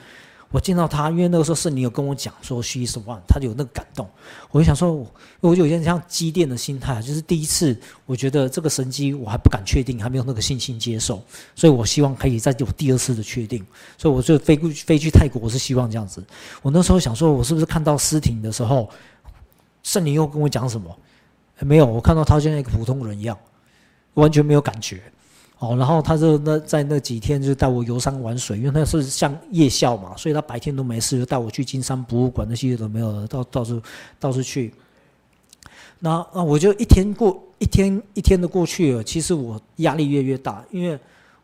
[0.53, 4.09] 我见到他，因为那个时候是你有跟我讲说 she is one，他有那个感动。
[4.51, 5.07] 我就想说，
[5.39, 11.23] 我就有点像积电的心态，就是第一次，我觉得这个神机我还不敢确定，还没有那个信心接受，
[11.55, 13.65] 所以我希望可以再有第二次的确定。
[13.97, 16.21] 所以我就飞过飞去泰国，我是希望这样子。
[16.63, 18.91] 我那时候想说，我是不是看到思婷的时候，
[19.85, 20.99] 圣灵又跟我讲什么？
[21.61, 23.39] 没有，我看到他就像一个普通人一样，
[24.15, 25.01] 完全没有感觉。
[25.61, 33.81] 哦，然后他就那在那几天就带我游山玩水，因为那是像夜校嘛，所以他白天都没事，就带我去金山博物馆那些都没有了，到到处
[34.19, 34.73] 到处去。
[35.99, 40.99] 那那我就一天过一天一天的过去了，其实我压力越越大，因为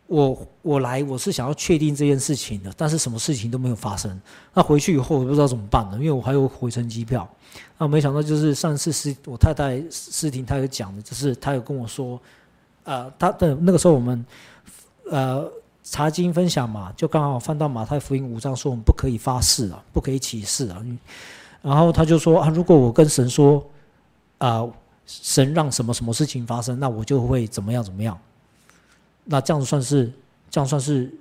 [0.07, 4.19] 我我来我是想要确定这件事情的，但是什么事情都没有发生。
[4.55, 7.29] 那回去以后我不知道怎么办了，因为我还有回程机票。
[7.77, 12.19] 那没想到就是上次是我太太诗婷她有讲的，就是她有跟我说，
[12.87, 14.25] 呃，他的那个时候我们
[15.11, 15.47] 呃
[15.83, 20.83] 查经分享嘛，就刚好翻到马太福音五章说我们不可以发誓啊，不可以起誓啊。
[21.61, 23.63] 然后他就说啊，如果我跟神说
[24.39, 24.67] 啊、
[25.05, 28.19] 神让什么什么事情发生，那我就会怎么样怎么样。
[29.25, 30.11] 那这样算是
[30.49, 31.13] 这样算是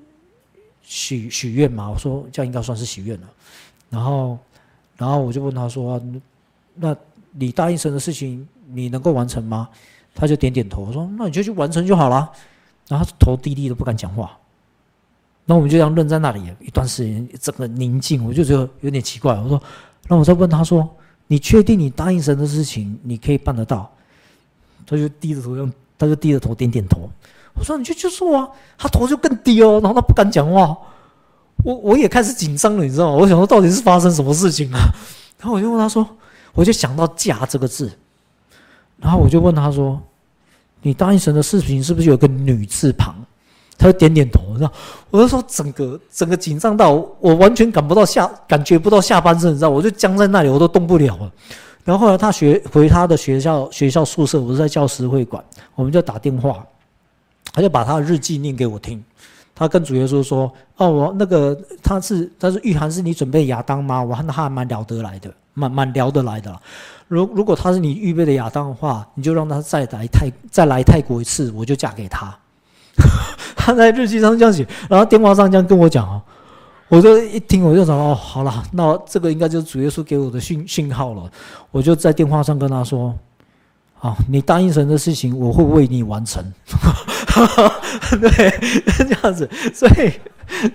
[0.81, 1.89] 许许愿吗？
[1.89, 3.27] 我说这样应该算是许愿了。
[3.89, 4.37] 然后。
[4.97, 6.01] 然后我就问他说
[6.73, 6.95] ：“那
[7.31, 9.67] 你答应神的事情，你能够完成吗？”
[10.15, 10.81] 他就点点头。
[10.83, 12.31] 我说：“那你就去完成就好了。”
[12.87, 14.31] 然后他头低低的不敢讲话。
[15.45, 18.25] 那我们就这样愣在那里一段时间，整个宁静。
[18.25, 19.35] 我就觉得有点奇怪。
[19.35, 19.61] 我说
[20.07, 20.89] ：“那我再问他说，
[21.27, 23.91] 你确定你答应神的事情，你可以办得到？”
[24.87, 27.09] 他就低着头，用他就低着头点点头。
[27.53, 30.75] 我说：“你就去做啊。”他头就更低哦，然后他不敢讲话。
[31.63, 33.13] 我我也开始紧张了，你知道吗？
[33.13, 34.79] 我想说到底是发生什么事情啊？
[35.39, 36.07] 然后我就问他说，
[36.53, 37.91] 我就想到“嫁”这个字，
[38.99, 40.01] 然后我就问他说
[40.81, 43.15] ：“你答应神的视频是不是有个女字旁？”
[43.77, 44.71] 他就点点头，你知道？
[45.09, 49.69] 我就说整个整个紧张到我完全感不到下，感觉不到下半身，你知道？
[49.69, 51.29] 我就僵在那里，我都动不了了。
[51.83, 55.43] 然后后来他学回他的学校学校宿舍，我是在教师会馆，
[55.75, 56.65] 我们就打电话，
[57.51, 59.03] 他就把他的日记念给我听。
[59.55, 64.03] 他跟主耶稣说：“哦，我那个他是他是御寒是你准备亚当吗？
[64.03, 66.53] 我看他还蛮聊得来的，蛮蛮聊得来的。
[67.07, 72.35] 如如果他是你预备的亚当的话，你就让他再来泰再来泰国一次，我就嫁给他。
[73.55, 76.21] ”他在日记上这样写，然后电话上这样跟我讲哦，
[76.89, 81.31] 我就一听我就想哦，好了，那这个应该就是主耶稣给我的讯讯号了。
[81.71, 83.17] 我就在电话上跟他说。
[84.01, 86.43] 啊，你答应神的事情，我会为你完成。
[88.21, 88.29] 对，
[89.07, 90.11] 这样子，所以，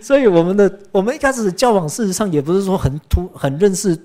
[0.00, 3.98] 所以我们的我们一开始交往，事实上也不是说很突，很认识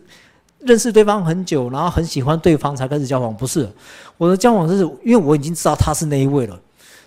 [0.60, 3.70] 认识对方很久，然后很喜欢对方才开始交往，不是。
[4.18, 6.58] 我的交往是因为我已经知道他是那一位了，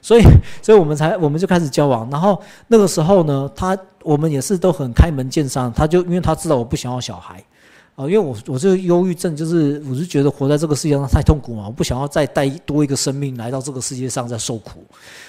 [0.02, 0.22] 所以，
[0.60, 2.08] 所以我们才我们就开始交往。
[2.10, 7.42] 然后那个时候呢，他我们也是都很开门见山，他就因为他知道我不想要小孩。
[7.98, 14.84] 啊，因为我我这个忧郁症，就是我是觉得活在这个世界上太痛苦嘛，我不想要再带多一个生命来到这个世界上再受苦，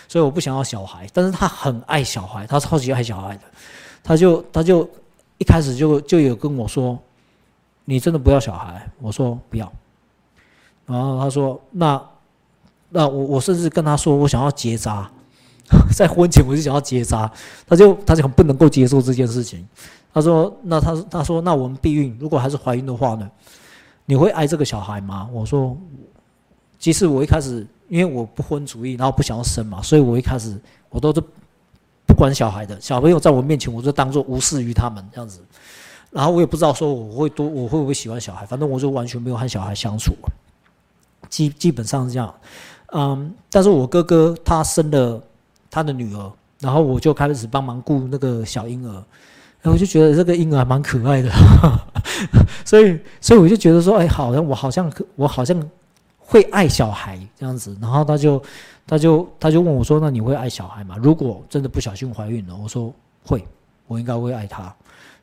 [0.07, 1.07] 所以我不想要小孩。
[1.11, 3.41] 但是他很爱小孩，他超级爱小孩的，
[4.03, 4.87] 他就他就
[5.39, 6.95] 一开始就就有跟我说，
[7.85, 8.87] 你真的不要小孩？
[9.01, 9.71] 我说不要。
[10.85, 11.99] 然后他说那
[12.89, 15.09] 那我我甚至跟他说我想要结扎，
[15.91, 17.31] 在婚前我就想要结扎，
[17.65, 19.67] 他就他就很不能够接受这件事情。
[20.11, 23.29] 他说：“那他他说那我们避孕，如果还是怀孕的话呢？
[24.05, 25.77] 你会爱这个小孩吗？”我说
[26.79, 31.21] ：“其实我一开始因为我不婚主义，然后不想要生嘛，所以我一开始我都是
[32.07, 35.41] 不管小孩的，小朋友在我面前我就当做无视于他们这样子。
[36.09, 40.11] 然后我也不知道说我会多我会不会喜欢小孩，反正我就完全没有和小孩相处，
[41.29, 42.33] 基基本上是这样。
[42.93, 45.21] 嗯，但是我哥哥他生了
[45.69, 49.03] 他的女儿，然后我就开始帮忙顾那个小婴儿。”
[49.61, 51.29] 然后我就觉得这个婴儿蛮可爱的，
[52.63, 55.69] 所以所以我就觉得说，哎，好像我好像可我好像
[56.17, 57.77] 会爱小孩这样子。
[57.81, 58.41] 然后他就
[58.87, 60.95] 他就他就问我说：“那你会爱小孩吗？
[60.97, 62.93] 如果真的不小心怀孕了？”我说
[63.25, 63.45] ：“会，
[63.85, 64.73] 我应该会爱他。”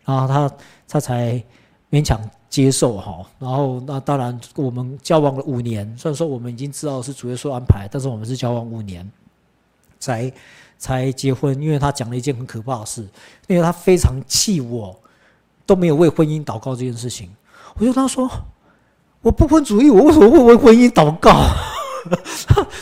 [0.05, 0.53] 然后他
[0.87, 1.42] 他才
[1.90, 2.20] 勉强
[2.51, 3.25] 接受哈。
[3.38, 9.11] 然后那当然我们交往了五年，虽然说我们已经知道是主耶稣安排，但是我们是交往五年
[9.99, 10.31] 才。
[10.79, 13.07] 才结婚，因为他讲了一件很可怕的事，
[13.47, 14.95] 因为他非常气我，
[15.65, 17.29] 都没有为婚姻祷告这件事情。
[17.79, 18.31] 我就他说
[19.23, 21.31] ：“我不婚主义，我为什么会为婚姻祷告？”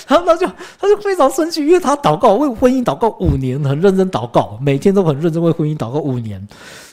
[0.06, 0.46] 然 后他就
[0.78, 6.46] 他就非常生气，因为他祷告为婚姻祷告五年，很认真祷告，每天都很认真为婚姻祷告五年。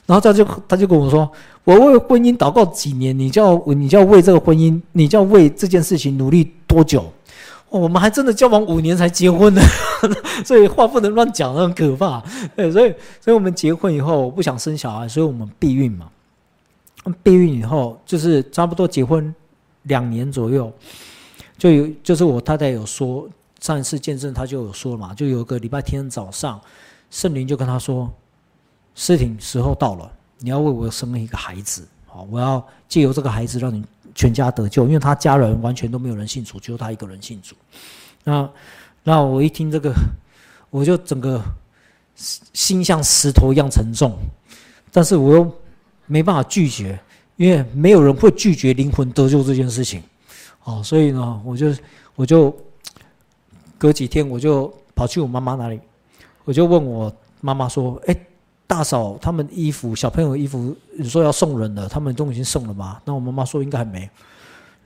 [0.06, 1.30] 然后他就他就跟我说
[1.64, 7.06] ：“我为婚姻祷告几年，你就要你就要为这个婚姻，你就要为这件事情努力多久？”
[7.80, 9.62] 我们还真的交往五年才结婚呢，
[10.46, 12.22] 所以话不能乱讲，很可怕。
[12.54, 16.10] 对，所以，所以我们结婚以后，不想生小孩，所以我们避孕嘛。
[17.24, 19.34] 避孕以后，就是差不多结婚
[19.84, 20.72] 两年左右，
[21.58, 23.26] 就有，就是我太太有说，
[23.62, 26.60] 上一次见证她就有说嘛，就有个礼拜天早上，
[27.10, 28.12] 圣灵就跟她说
[28.96, 33.82] ：“诗婷，时候到了，你要为我生一个孩子，好，我要借由这个孩子让你。”
[34.14, 37.56] 全家得救，因为他家人完全都没有人信主，只有他一个人信主。
[38.24, 38.50] 那
[39.04, 39.94] 那我一听这个，
[40.70, 41.42] 我就整个
[42.16, 44.18] 心像石头一样沉重，
[44.92, 45.52] 但是我又
[46.06, 47.00] 没办法拒绝，
[47.36, 50.04] 因为没有人会拒绝灵魂得救这件事情。
[50.64, 51.74] 哦，所以呢，我就
[52.16, 52.56] 我就
[53.78, 55.80] 隔几天我就跑去我妈妈那里，
[56.46, 58.16] 我就问我妈妈说：“哎，
[58.72, 64.10] 大嫂，他们衣服小朋友的衣服，你说要送人了，他们都已经送了吗？”那我妈妈说：“应该还没。”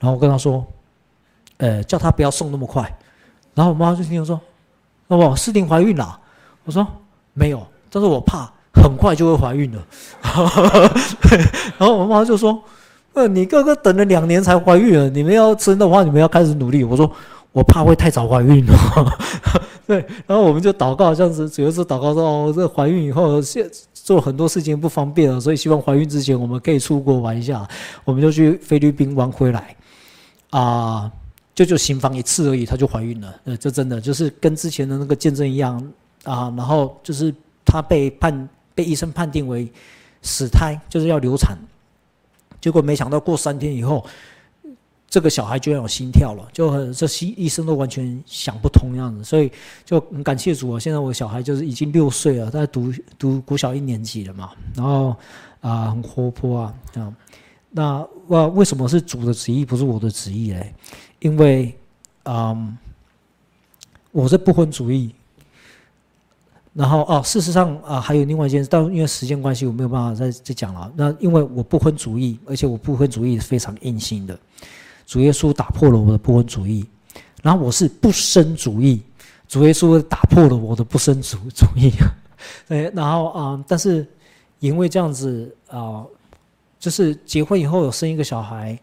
[0.01, 0.65] 然后我跟她说
[1.57, 2.81] ：“呃，叫她不要送那么快。”
[3.53, 4.41] 然后我妈就听我说
[5.09, 6.19] ：“哦，诗婷怀孕了。”
[6.65, 6.88] 我说
[7.33, 9.86] ：“没有，但是我怕很快就会怀孕了。
[11.77, 12.59] ”然后我妈妈就说。
[13.13, 16.83] 呃，你哥哥等了两年才怀孕了，你们要生的话，你们要开始努力。
[16.83, 17.09] 我说，
[17.56, 18.74] 我怕会太早怀孕了。
[19.88, 27.66] 对，然后我们就祷告，这样子主要是祷告说，哦，这怀孕以后现做很多事情不方便了，所以希望怀孕之前我们可以出国玩一下。
[28.03, 29.74] 我们就去菲律宾玩回来，
[30.49, 31.10] 啊，
[31.53, 33.34] 就就行房一次而已，她就怀孕了。
[33.45, 35.82] 呃，这真的就是跟之前的那个见证一样
[36.26, 36.53] 啊。
[36.58, 37.34] 然后就是
[37.64, 39.72] 她被判被医生判定为
[40.22, 41.58] 死胎，就是要流产。
[42.60, 44.03] 结果没想到过三天以后，
[45.16, 49.49] 这个小孩就要有心跳了，就很这医医生都完全想不通样子，所以
[49.86, 50.78] 就很感谢主啊！
[50.78, 55.16] 现在我小孩就是已经六岁了，在读读国小一年级了嘛，然后
[55.61, 57.13] 啊很活泼啊啊，
[57.72, 60.76] 那哇为什么是主的旨意不是我的旨意嘞？
[61.20, 61.74] 因为
[62.24, 62.78] 嗯，
[64.11, 65.16] 我是不婚主义。
[66.74, 70.91] 然后哦，事实上啊，还有另外一件事，但因为时间关系，我没有办法再再讲了。
[70.97, 74.38] 那因为我不婚主义，而且我不婚主义是非常硬性的。
[75.06, 76.86] 主耶稣打破了我的不婚主义，
[77.43, 79.01] 然后我是不生主义，
[79.47, 81.91] 主耶稣打破了我的不生主主义。
[82.68, 84.06] 对，然后啊，但是
[84.60, 86.03] 因为这样子啊，
[86.80, 88.78] 就是结婚以后有生一个小孩，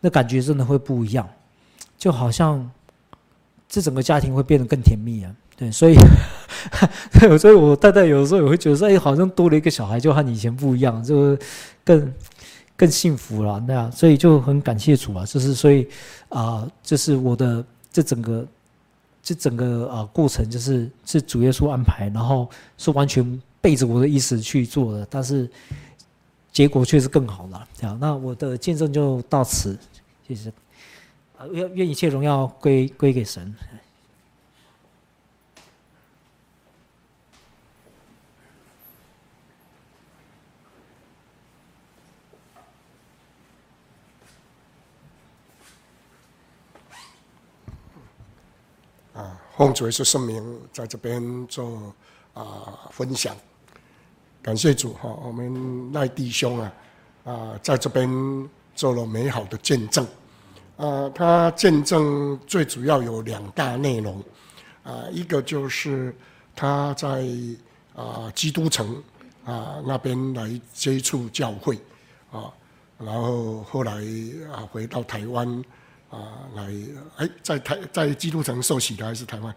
[0.00, 1.28] 那感觉真的会不一样，
[1.98, 2.70] 就好像
[3.68, 5.34] 这整个家庭会变得更甜蜜啊。
[5.56, 5.94] 对，所以，
[7.38, 11.38] 所以我太太有时候也会觉得说，哎，好像多了一个小孩，就和以前不一样，就
[11.84, 12.12] 更
[12.76, 15.88] 更幸福了那样，所以就很感谢主啊，就是所以
[16.28, 18.46] 啊，就是我的这整个
[19.22, 25.48] 这整个啊过程，就是是主耶稣安排，然后是完全背着我的意思去做的，但是
[26.52, 27.68] 结果却是更好了。
[27.82, 29.78] 好，那我的见证就到此，
[30.26, 30.52] 谢谢。
[31.38, 33.54] 啊，愿愿一切荣耀归归给神。
[49.14, 51.94] 啊，奉主耶稣圣名，在这边做
[52.32, 53.36] 啊分享，
[54.42, 56.72] 感谢主哈，我们赖弟兄啊
[57.24, 58.10] 啊，在这边
[58.74, 60.04] 做了美好的见证
[60.76, 64.20] 啊，他见证最主要有两大内容
[64.82, 66.12] 啊，一个就是
[66.56, 67.24] 他在
[67.94, 69.00] 啊基督城
[69.44, 71.78] 啊那边来接触教会
[72.32, 72.52] 啊，
[72.98, 73.92] 然后后来
[74.52, 75.64] 啊回到台湾。
[76.14, 76.72] 啊，来，
[77.16, 79.52] 哎，在台在基督城受洗的还是台湾？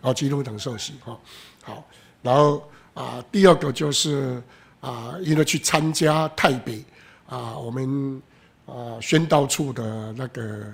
[0.00, 1.18] 哦，基督城受洗哈，
[1.62, 1.86] 好，
[2.22, 4.42] 然后啊，第二个就是
[4.80, 6.82] 啊，因为去参加台北
[7.26, 8.22] 啊，我们
[8.64, 10.72] 啊宣道处的那个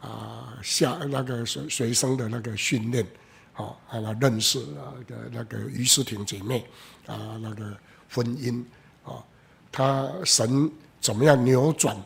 [0.00, 3.04] 啊下那个随随生的那个训练，
[3.52, 6.64] 好，还来认识啊个那个于诗婷姐妹
[7.06, 7.76] 啊那个
[8.12, 8.62] 婚姻
[9.02, 9.24] 啊，
[9.72, 11.96] 他神怎么样扭转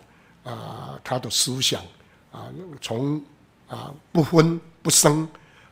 [0.45, 1.83] 啊他的思想？
[2.31, 3.22] 啊，从
[3.68, 5.26] 啊不婚不生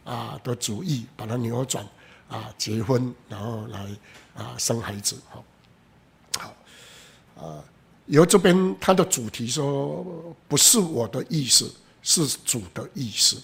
[0.04, 1.86] 啊的主义，把它扭转
[2.28, 3.86] 啊，结婚然后来
[4.34, 5.44] 啊生孩子，好，
[6.38, 7.64] 好，啊，
[8.06, 11.70] 由这边他的主题说，不是我的意思，
[12.02, 13.40] 是主的意思，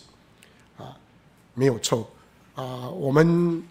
[0.79, 0.97] 啊，
[1.55, 2.09] 没有错，
[2.55, 3.63] 啊，我们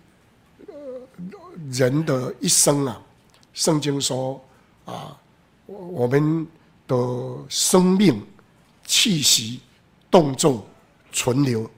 [1.72, 3.02] 人的一生啊，
[3.54, 4.40] 圣经说
[4.86, 5.18] 啊，
[5.66, 6.48] 我们
[6.88, 6.96] 的
[7.50, 8.24] 生命。
[8.92, 9.62] 气息、
[10.10, 10.68] 动作、
[11.14, 11.70] 存留，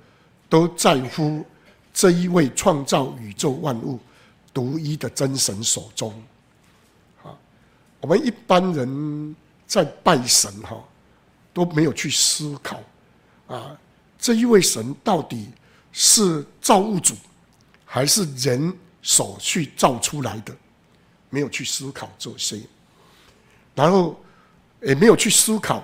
[0.49, 1.45] 都在乎
[1.93, 3.99] 这一位创造宇宙万物
[4.51, 6.11] 独一的真神手中。
[7.23, 7.37] 啊，
[8.01, 9.35] 我们一般人
[9.67, 10.83] 在拜神哈，
[11.53, 12.81] 都没有去思考
[13.45, 13.77] 啊，
[14.17, 15.49] 这一位神到底
[15.91, 17.13] 是造物主，
[17.85, 20.51] 还是人手去造出来的？
[21.29, 22.59] 没有去思考这些，
[23.75, 24.19] 然后
[24.81, 25.83] 也没有去思考。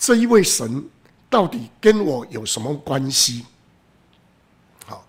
[0.00, 0.82] 这一位神
[1.28, 3.44] 到底跟我有什么关系？
[4.86, 5.06] 好，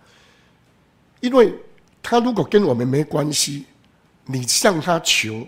[1.22, 1.56] 因为
[2.04, 3.66] 他如果跟我们没关系，
[4.26, 5.48] 你向他求，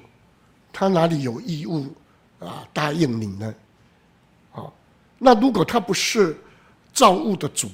[0.71, 1.93] 他哪里有义务
[2.39, 3.53] 啊答应你呢？
[4.51, 4.73] 好，
[5.19, 6.37] 那如果他不是
[6.93, 7.69] 造物的主，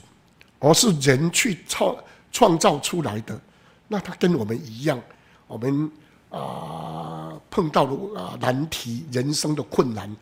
[0.58, 1.96] 而是人去创
[2.32, 3.40] 创造出来的，
[3.88, 5.00] 那他跟我们一样，
[5.46, 5.92] 我们
[6.32, 10.14] 啊碰到了啊难题，人生的困难。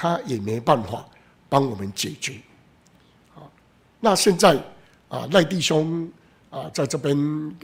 [0.00, 1.04] 他也没办法
[1.46, 2.40] 帮我们解决。
[3.34, 3.44] 啊，
[4.00, 4.56] 那现在
[5.10, 6.10] 啊赖弟兄
[6.48, 7.14] 啊在这边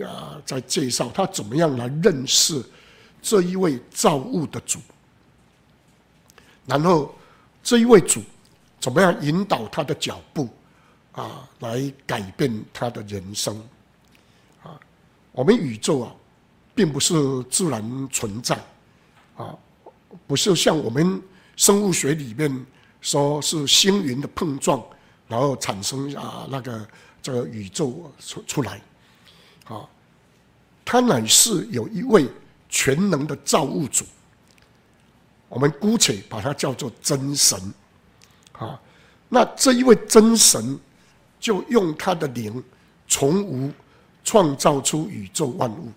[0.04, 2.62] 啊在介绍他怎么样来认识
[3.22, 4.78] 这一位造物的主，
[6.66, 7.14] 然后
[7.62, 8.22] 这一位主
[8.78, 10.46] 怎么样引导他的脚步
[11.12, 13.58] 啊来改变他的人生。
[14.62, 14.78] 啊，
[15.32, 16.12] 我们宇宙啊
[16.74, 18.62] 并不是自然存在。
[19.38, 19.56] 啊，
[20.26, 21.22] 不是像我们
[21.56, 22.66] 生物学里面
[23.00, 24.84] 说是星云的碰撞，
[25.26, 26.88] 然后产生啊那个
[27.20, 28.80] 这个宇宙出出来，
[29.64, 29.88] 啊，
[30.84, 32.28] 他乃是有一位
[32.68, 34.04] 全能的造物主，
[35.48, 37.58] 我们姑且把它叫做真神，
[38.52, 38.80] 啊，
[39.28, 40.78] 那这一位真神
[41.40, 42.62] 就用他的灵
[43.08, 43.72] 从无
[44.22, 45.90] 创造出宇宙万物，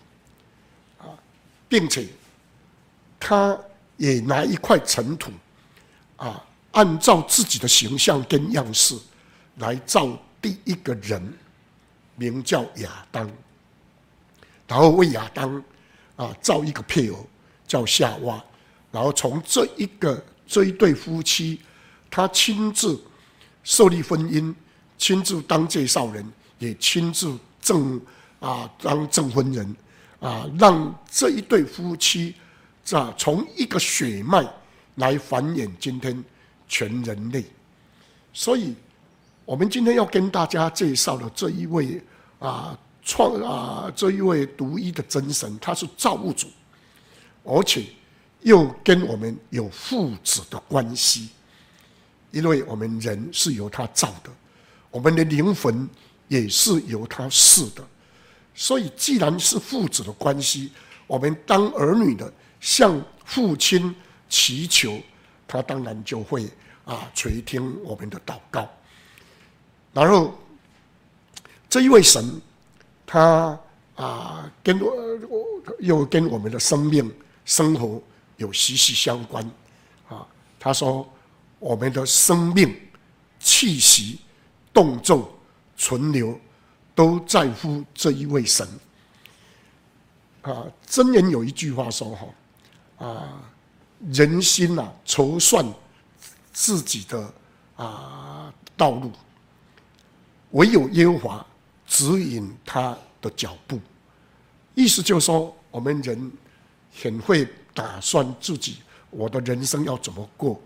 [0.99, 1.05] 啊，
[1.67, 2.07] 并且。
[3.21, 3.59] 他
[3.97, 5.29] 也拿一块尘土，
[6.19, 8.95] 啊，按照自己的形象跟样式
[9.55, 10.07] 来造
[10.41, 11.33] 第一个人，
[12.15, 13.27] 名叫亚当，
[14.67, 15.63] 然后为亚当
[16.15, 17.25] 啊造一个配偶
[17.65, 18.43] 叫夏娃，
[18.91, 21.59] 然后从这一个这一对夫妻，
[22.11, 23.01] 他亲自
[23.63, 24.53] 设立婚姻，
[24.97, 27.99] 亲自当介绍人，也亲自证
[28.39, 29.75] 啊当证婚人，
[30.19, 32.35] 啊，让这一对夫妻。
[32.91, 34.43] 啊，从一个血脉
[34.99, 36.23] 来繁衍今天
[36.67, 37.43] 全人类，
[38.31, 38.75] 所以，
[39.43, 42.01] 我们今天要跟大家介绍的这一位
[42.37, 46.47] 啊创啊这一位独一的真神，他是造物主，
[47.43, 47.85] 而且
[48.41, 51.29] 又跟我们有父子的关系，
[52.31, 54.29] 因为我们人是由他造的，
[54.91, 55.89] 我们的灵魂
[56.27, 57.83] 也是由他赐的，
[58.53, 60.71] 所以既然是父子的关系，
[61.07, 62.31] 我们当儿女的。
[62.61, 63.95] 向父亲
[64.29, 65.01] 祈求，
[65.47, 66.47] 他当然就会
[66.85, 68.69] 啊垂听我们的祷告。
[69.91, 70.37] 然后
[71.67, 72.39] 这一位神，
[73.05, 73.59] 他
[73.95, 74.93] 啊跟我
[75.79, 77.11] 又跟我们的生命
[77.43, 78.01] 生活
[78.37, 79.43] 有息息相关
[80.07, 80.25] 啊。
[80.59, 81.11] 他说，
[81.57, 82.79] 我们的生命
[83.39, 84.19] 气息、
[84.71, 85.37] 动作、
[85.75, 86.39] 存留，
[86.93, 88.67] 都在乎这一位神。
[90.43, 92.27] 啊，真人有一句话说哈。
[93.05, 93.41] 啊，
[94.07, 95.65] 人心呐、啊，筹算
[96.53, 97.33] 自己的
[97.75, 99.11] 啊道路，
[100.51, 101.45] 唯有耶和华
[101.85, 103.79] 指引他的脚步。
[104.73, 106.31] 意思就是说，我们人
[107.01, 108.77] 很会打算自己
[109.09, 110.59] 我的人生要怎么过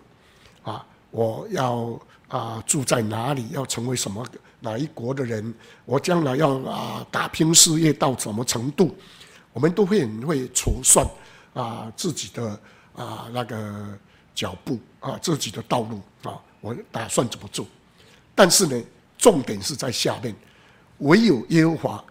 [0.61, 0.85] 啊？
[1.09, 3.47] 我要啊住在哪里？
[3.49, 4.25] 要成为什么
[4.59, 5.53] 哪一国的人？
[5.85, 8.95] 我将来要啊打拼事业到什么程度？
[9.51, 11.07] 我们都会很会筹算。
[11.53, 12.59] 啊，自己的
[12.95, 13.97] 啊那个
[14.35, 17.65] 脚步啊，自己的道路啊，我打算怎么做？
[18.35, 18.83] 但是呢，
[19.17, 20.35] 重点是在下面，
[20.99, 22.05] 唯有耶和华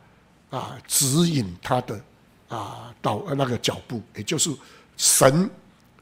[0.50, 2.00] 啊指引他的
[2.48, 4.50] 啊道那个脚步，也就是
[4.96, 5.50] 神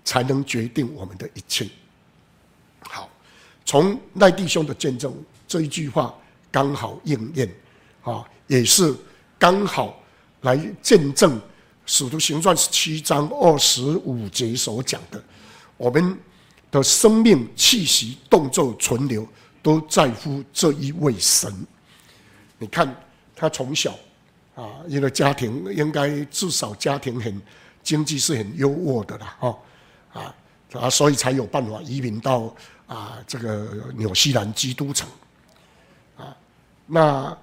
[0.04, 1.68] 才能决定我们的一切。
[2.82, 3.08] 好，
[3.64, 5.14] 从赖弟兄的见证
[5.46, 6.14] 这一句话
[6.50, 7.48] 刚好应验
[8.02, 8.94] 啊，也是
[9.38, 9.98] 刚好
[10.42, 11.40] 来见证。
[11.92, 15.20] 使徒行传十七章二十五节所讲的，
[15.76, 16.16] 我们
[16.70, 19.26] 的生命气息、动作、存留，
[19.60, 21.52] 都在乎这一位神。
[22.58, 22.94] 你看
[23.34, 23.92] 他从小
[24.54, 27.42] 啊，一个家庭应该至少家庭很
[27.82, 29.58] 经济是很优渥的啦，哈
[30.12, 30.34] 啊
[30.74, 32.54] 啊，所以才有办法移民到
[32.86, 35.08] 啊这个纽西兰基督城
[36.16, 36.36] 啊。
[36.86, 37.36] 那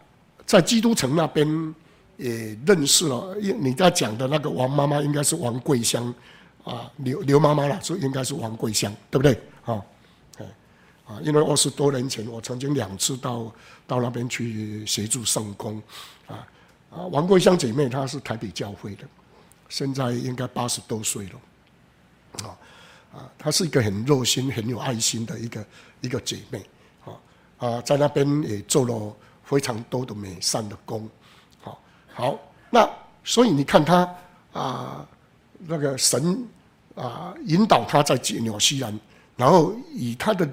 [0.45, 1.75] 在基督城那边。
[2.17, 6.13] 也认识了，你在讲的那个王妈妈应该是王桂香，
[6.63, 9.39] 啊，刘刘妈妈了，所以应该是王桂香，对不对？
[9.65, 9.85] 啊，
[11.05, 13.53] 啊，因为二十多年前我曾经两次到
[13.85, 15.81] 到那边去协助圣工，
[16.25, 16.47] 啊
[16.89, 19.03] 啊，王桂香姐妹她是台北教会的，
[19.69, 22.57] 现在应该八十多岁了，啊
[23.13, 25.65] 啊，她是一个很热心、很有爱心的一个
[26.01, 26.65] 一个姐妹，
[27.05, 27.13] 啊
[27.59, 31.07] 啊，在那边也做了非常多的美善的工。
[32.17, 32.35] 好，
[32.71, 32.89] 那
[33.23, 34.15] 所以你看他
[34.51, 35.07] 啊，
[35.59, 36.43] 那个神
[36.95, 38.99] 啊引导他在纽西兰，
[39.35, 40.49] 然后以他的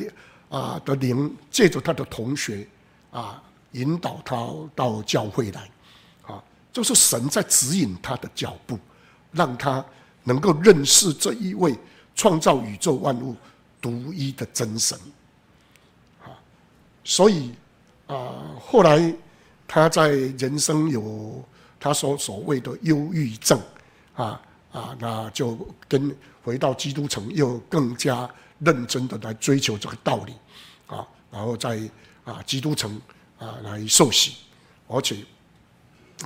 [0.51, 2.69] 啊的灵借着他的同学
[3.11, 3.43] 啊
[3.73, 5.71] 引导他到教会来，
[6.27, 6.37] 啊，
[6.71, 8.79] 就是神在指引他的脚步，
[9.33, 9.83] 让他
[10.23, 11.75] 能够认识这一位
[12.15, 13.35] 创造宇宙万物
[13.81, 14.99] 独一的真神，
[16.23, 16.29] 啊，
[17.03, 17.55] 所以
[18.07, 19.15] 啊后来
[19.67, 21.43] 他在人生有。
[21.85, 23.61] 他说所谓的忧郁症，
[24.15, 24.41] 啊
[24.73, 25.55] 啊，那就
[25.87, 28.27] 跟回到基督城又更加
[28.61, 30.33] 认真的来追求这个道理，
[30.87, 31.79] 啊，然后在
[32.25, 32.99] 啊基督城
[33.39, 34.37] 啊来受洗，
[34.89, 35.19] 而且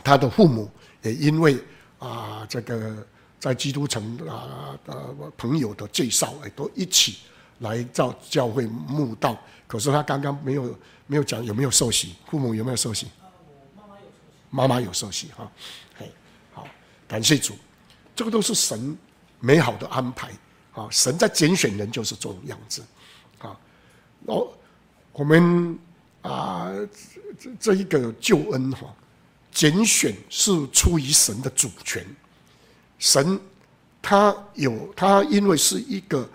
[0.05, 0.71] 他的父母
[1.03, 1.59] 也因为
[1.99, 3.05] 啊这个
[3.41, 4.95] 在基督城啊的
[5.37, 7.19] 朋友的介绍，也都一起
[7.59, 9.37] 来到教会墓道。
[9.67, 10.79] 可是他刚刚没有
[11.09, 13.09] 没有讲有没有受洗，父母有没有受洗？
[14.51, 15.51] 妈妈有受洗哈，
[15.97, 16.11] 嘿，
[16.53, 16.67] 好，
[17.07, 17.55] 感谢主，
[18.17, 18.97] 这个都是神
[19.41, 20.31] 美好的安排
[20.73, 20.89] 啊！
[20.91, 22.83] 神在拣选人就是这种样子
[23.39, 23.55] 啊。
[24.27, 24.57] 然后
[25.13, 25.79] 我们
[26.23, 26.71] 啊，
[27.39, 28.95] 这这一个救恩哈，
[29.53, 32.05] 拣选是出于神的主权。
[32.99, 33.39] 神
[34.01, 36.29] 他有他，因为是一个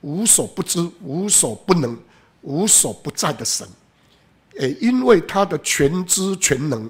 [0.00, 1.96] 无所不知、无所不能、
[2.40, 3.68] 无所不在的神，
[4.58, 6.88] 也因为他的全知全能。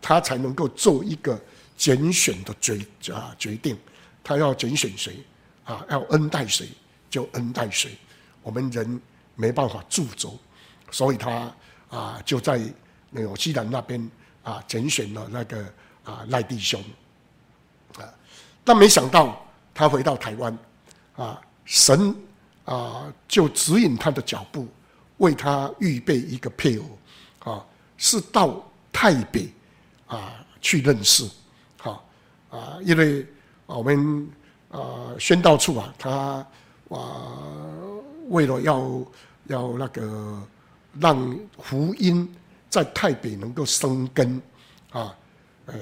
[0.00, 1.38] 他才能够做一个
[1.76, 2.78] 拣选的决
[3.12, 3.78] 啊决定，
[4.22, 5.16] 他要拣选谁
[5.64, 6.68] 啊，要恩待谁
[7.08, 7.96] 就恩待谁。
[8.42, 9.00] 我们人
[9.34, 10.38] 没办法助走，
[10.90, 11.52] 所以他
[11.88, 12.60] 啊就在
[13.10, 14.10] 那个西南那边
[14.42, 15.62] 啊拣选了那个
[16.04, 16.82] 啊赖弟兄
[17.98, 18.04] 啊，
[18.64, 20.58] 但没想到他回到台湾
[21.16, 22.14] 啊，神
[22.64, 24.66] 啊就指引他的脚步，
[25.18, 26.98] 为他预备一个配偶
[27.40, 29.48] 啊，是到泰北。
[30.10, 31.24] 啊，去认识，
[31.78, 32.04] 好
[32.50, 33.24] 啊，因为
[33.66, 34.28] 我们
[34.68, 36.44] 啊宣道处啊，他
[36.88, 37.38] 啊
[38.28, 39.02] 为了要
[39.46, 40.42] 要那个
[40.98, 42.28] 让福音
[42.68, 44.42] 在泰北能够生根
[44.90, 45.16] 啊，
[45.66, 45.74] 呃，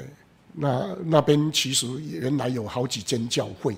[0.52, 3.74] 那那边其实原来有好几间教会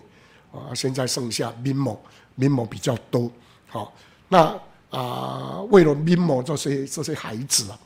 [0.50, 3.30] 啊，现在剩下民某民某比较多，
[3.68, 3.94] 好，
[4.26, 7.78] 那啊为了民某这些这些孩子啊，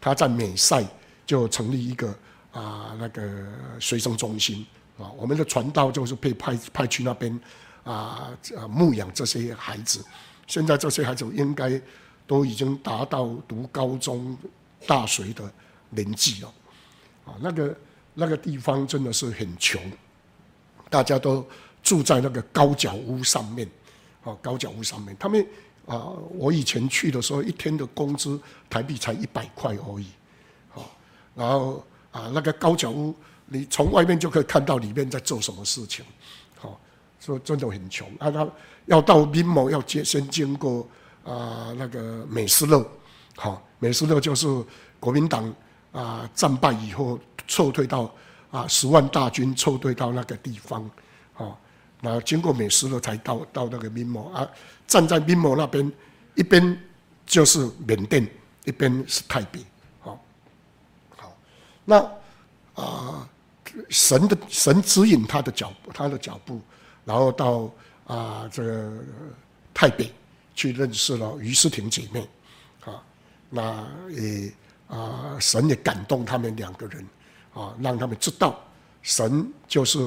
[0.00, 0.86] 他在美赛。
[1.32, 2.14] 就成立一个
[2.52, 3.24] 啊那个
[3.80, 4.66] 学生中心
[4.98, 7.40] 啊，我们的传道就是被派派去那边
[7.84, 10.04] 啊啊牧养这些孩子。
[10.46, 11.80] 现在这些孩子应该
[12.26, 14.36] 都已经达到读高中、
[14.86, 15.50] 大学的
[15.88, 16.52] 年纪了
[17.24, 17.32] 啊。
[17.40, 17.76] 那个
[18.12, 19.80] 那个地方真的是很穷，
[20.90, 21.42] 大家都
[21.82, 23.66] 住在那个高脚屋上面
[24.22, 25.16] 啊，高脚屋上面。
[25.18, 25.40] 他们
[25.86, 30.08] 啊，我以前去的时候，一天的工资台币才一百块而已。
[31.34, 33.14] 然后啊，那个高脚屋，
[33.46, 36.04] 你从外面就可以看到里面在做什么事情，
[36.58, 36.78] 好，
[37.20, 38.30] 说真的很穷啊。
[38.30, 38.48] 他
[38.86, 40.86] 要到民谋，要先先经过
[41.24, 42.84] 啊那个美斯乐，
[43.36, 44.46] 好，美斯乐就是
[45.00, 45.54] 国民党
[45.92, 48.12] 啊战败以后撤退到
[48.50, 50.90] 啊十万大军撤退到那个地方，
[51.32, 51.58] 好，
[52.00, 54.48] 然后经过美斯乐才到到那个民谋啊。
[54.86, 55.90] 站在民谋那边，
[56.34, 56.78] 一边
[57.24, 58.28] 就是缅甸，
[58.64, 59.64] 一边是泰北。
[61.84, 61.96] 那
[62.74, 63.28] 啊，
[63.90, 66.60] 神的神指引他的脚步，他的脚步，
[67.04, 67.70] 然后到
[68.06, 68.92] 啊这个
[69.74, 70.10] 泰北
[70.54, 72.28] 去认识了于诗婷姐妹，
[72.84, 73.02] 啊，
[73.50, 74.52] 那也
[74.86, 77.06] 啊神也感动他们两个人，
[77.52, 78.58] 啊，让他们知道
[79.02, 79.98] 神就是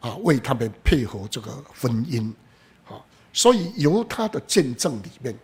[0.00, 2.32] 啊为他们配合这个婚姻，
[2.88, 3.02] 啊，
[3.32, 5.36] 所以由他的见证里面，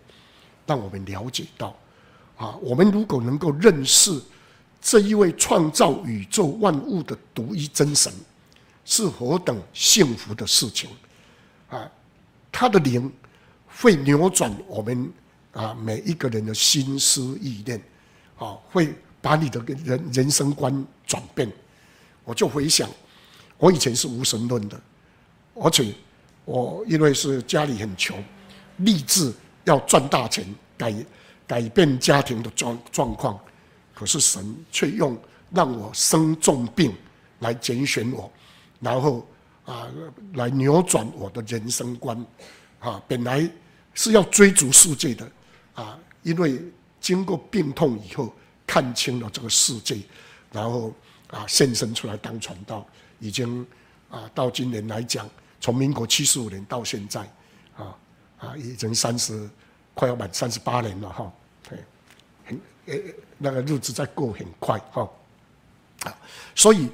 [0.64, 1.76] 让我们了解到，
[2.36, 4.22] 啊，我们如果能够认识。
[4.82, 8.12] 这一位创造宇宙万物的独一真神，
[8.84, 10.90] 是何等幸福的事情
[11.70, 11.88] 啊！
[12.50, 13.10] 他的灵
[13.68, 15.10] 会扭转我们
[15.52, 17.80] 啊每一个人的心思意念，
[18.36, 21.50] 啊，会把你的人人生观转变。
[22.24, 22.90] 我就回想，
[23.58, 24.80] 我以前是无神论的，
[25.54, 25.94] 而且
[26.44, 28.22] 我因为是家里很穷，
[28.78, 30.44] 立志要赚大钱，
[30.76, 30.92] 改
[31.46, 33.38] 改变家庭的状状况。
[33.94, 35.18] 可是神却用
[35.50, 36.94] 让我生重病
[37.40, 38.30] 来拣选我，
[38.80, 39.26] 然后
[39.64, 39.86] 啊
[40.34, 42.16] 来扭转我的人生观，
[42.80, 43.48] 啊本来
[43.94, 45.30] 是要追逐世界的
[45.74, 46.60] 啊，因为
[47.00, 48.32] 经过病痛以后
[48.66, 49.98] 看清了这个世界，
[50.50, 50.92] 然后
[51.28, 52.86] 啊献身出来当传道，
[53.18, 53.66] 已经
[54.08, 55.28] 啊到今年来讲，
[55.60, 57.20] 从民国七十五年到现在，
[57.76, 57.94] 啊
[58.38, 59.48] 啊已经三十
[59.94, 61.32] 快要满三十八年了哈，
[62.84, 63.14] 对，很诶。
[63.44, 65.10] 那个日子在过很快哈，
[66.04, 66.14] 啊，
[66.54, 66.88] 所以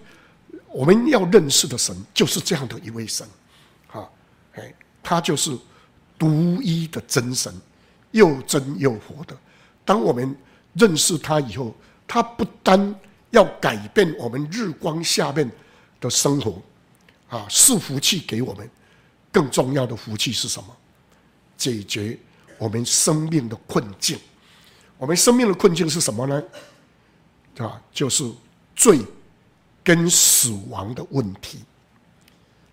[0.69, 3.29] 我们要认识的神就是这样的一位神，
[3.93, 4.09] 啊，
[4.55, 5.55] 哎，他就是
[6.19, 7.53] 独一的真神，
[8.13, 9.37] 又真又活的。
[9.85, 10.35] 当我们
[10.73, 11.75] 认识他以后，
[12.07, 15.51] 他不单要改变我们日光下面
[16.01, 16.63] 的生活，
[17.29, 18.71] 啊，赐福气给我们，
[19.31, 20.75] 更重要的福气是什么？
[21.59, 22.19] 解决
[22.57, 24.19] 我们生命的困境。
[24.99, 26.43] 我们生命的困境是什么呢？
[27.59, 28.31] 啊，就是
[28.77, 29.01] 罪
[29.83, 31.61] 跟死亡的问题。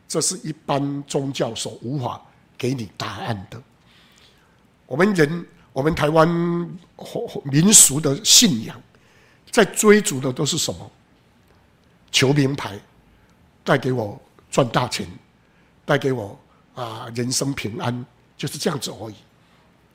[0.07, 2.21] 这是一般宗教所无法
[2.57, 3.61] 给你答案的。
[4.85, 6.27] 我们人我们台湾
[7.43, 8.79] 民俗的信仰，
[9.51, 10.91] 在追逐的都是什么？
[12.11, 12.79] 求名牌，
[13.63, 14.19] 带给我
[14.49, 15.07] 赚大钱，
[15.83, 16.39] 带给我
[16.75, 18.05] 啊人生平安，
[18.37, 19.15] 就是这样子而已。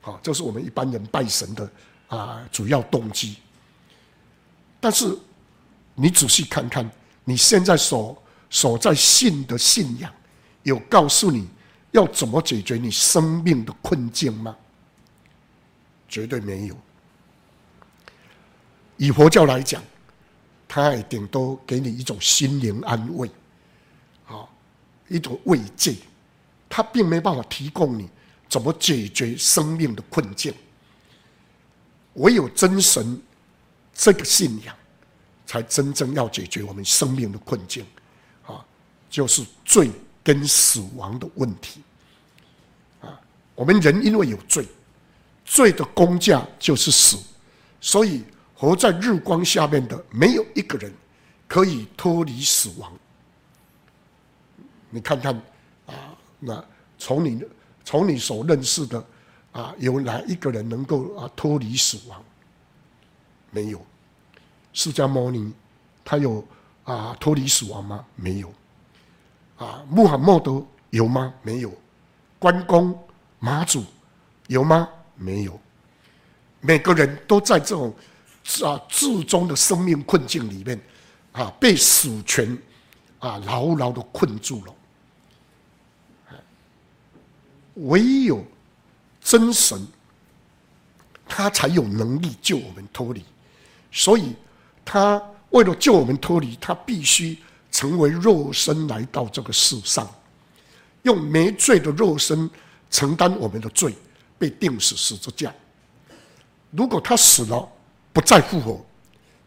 [0.01, 1.67] 好，这是我们一般人拜神的
[2.11, 3.37] 啊主要动机。
[4.79, 5.17] 但是
[5.95, 6.89] 你仔细看看，
[7.23, 10.11] 你现在所所在信的信仰，
[10.63, 11.47] 有告诉你
[11.91, 14.55] 要怎么解决你生命的困境吗？
[16.09, 16.75] 绝对没有。
[18.97, 19.81] 以佛教来讲，
[20.67, 23.29] 它也顶多给你一种心灵安慰，
[24.27, 24.45] 啊，
[25.07, 25.95] 一种慰藉，
[26.67, 28.09] 它并没办法提供你
[28.49, 30.53] 怎么解决生命的困境。
[32.13, 33.21] 唯有真神
[33.93, 34.75] 这个信仰，
[35.45, 37.85] 才真正要解决我们生命的困境，
[38.45, 38.65] 啊，
[39.09, 39.91] 就是罪
[40.23, 41.81] 跟死亡的问题。
[43.01, 43.19] 啊，
[43.55, 44.67] 我们人因为有罪。
[45.43, 47.17] 罪的工价就是死，
[47.81, 48.23] 所以
[48.55, 50.93] 活在日光下面的没有一个人
[51.45, 52.93] 可以脱离死亡。
[54.89, 55.35] 你看看
[55.87, 56.63] 啊，那
[56.97, 57.43] 从你
[57.83, 59.03] 从你所认识的
[59.51, 62.23] 啊，有哪一个人能够啊脱离死亡？
[63.49, 63.85] 没有。
[64.73, 65.53] 释迦牟尼
[66.03, 66.45] 他有
[66.83, 68.05] 啊脱离死亡吗？
[68.15, 68.51] 没有。
[69.57, 71.33] 啊，穆罕默德有吗？
[71.41, 71.71] 没有。
[72.39, 72.97] 关公、
[73.39, 73.83] 妈祖
[74.47, 74.89] 有吗？
[75.15, 75.59] 没有，
[76.61, 77.93] 每个人都在这种
[78.63, 80.81] 啊至终的生命困境里面，
[81.31, 82.57] 啊被死权
[83.19, 84.73] 啊牢牢的困住了。
[87.75, 88.43] 唯有
[89.21, 89.87] 真神，
[91.27, 93.23] 他才有能力救我们脱离。
[93.91, 94.35] 所以，
[94.83, 97.37] 他为了救我们脱离，他必须
[97.71, 100.09] 成为肉身来到这个世上，
[101.03, 102.49] 用没罪的肉身
[102.89, 103.95] 承担我们的罪。
[104.39, 105.53] 被钉死十字架。
[106.71, 107.71] 如果他死了，
[108.11, 108.83] 不再复活，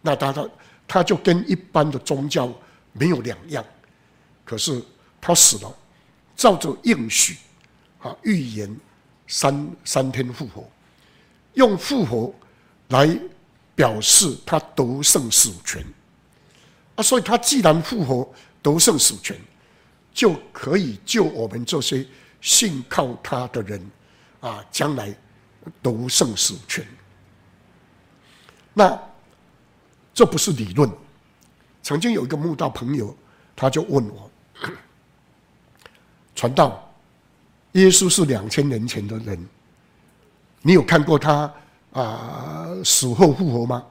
[0.01, 0.49] 那他他
[0.87, 2.49] 他就跟一般的宗教
[2.93, 3.65] 没有两样。
[4.45, 4.81] 可是
[5.21, 5.77] 他死了，
[6.37, 7.39] 照着应许
[7.99, 8.73] 啊预言
[9.27, 10.69] 三三天复活，
[11.55, 12.35] 用复活
[12.89, 13.19] 来
[13.75, 15.85] 表示他得胜死权
[16.97, 17.03] 啊。
[17.03, 19.37] 所以他既然复活得胜死权，
[20.13, 22.07] 就可以救我们这些
[22.41, 23.91] 信靠他的人。
[24.41, 25.11] 啊，将来
[25.81, 26.87] 得胜死权。
[28.75, 29.03] 那
[30.13, 30.91] 这不是理论。
[31.83, 33.17] 曾经有一个慕道朋友，
[33.57, 34.31] 他就问我：
[36.37, 36.84] 传道，
[37.75, 39.39] 耶稣是两千年前的人，
[40.63, 41.53] 你有看过他
[41.93, 43.85] 啊死后复活吗？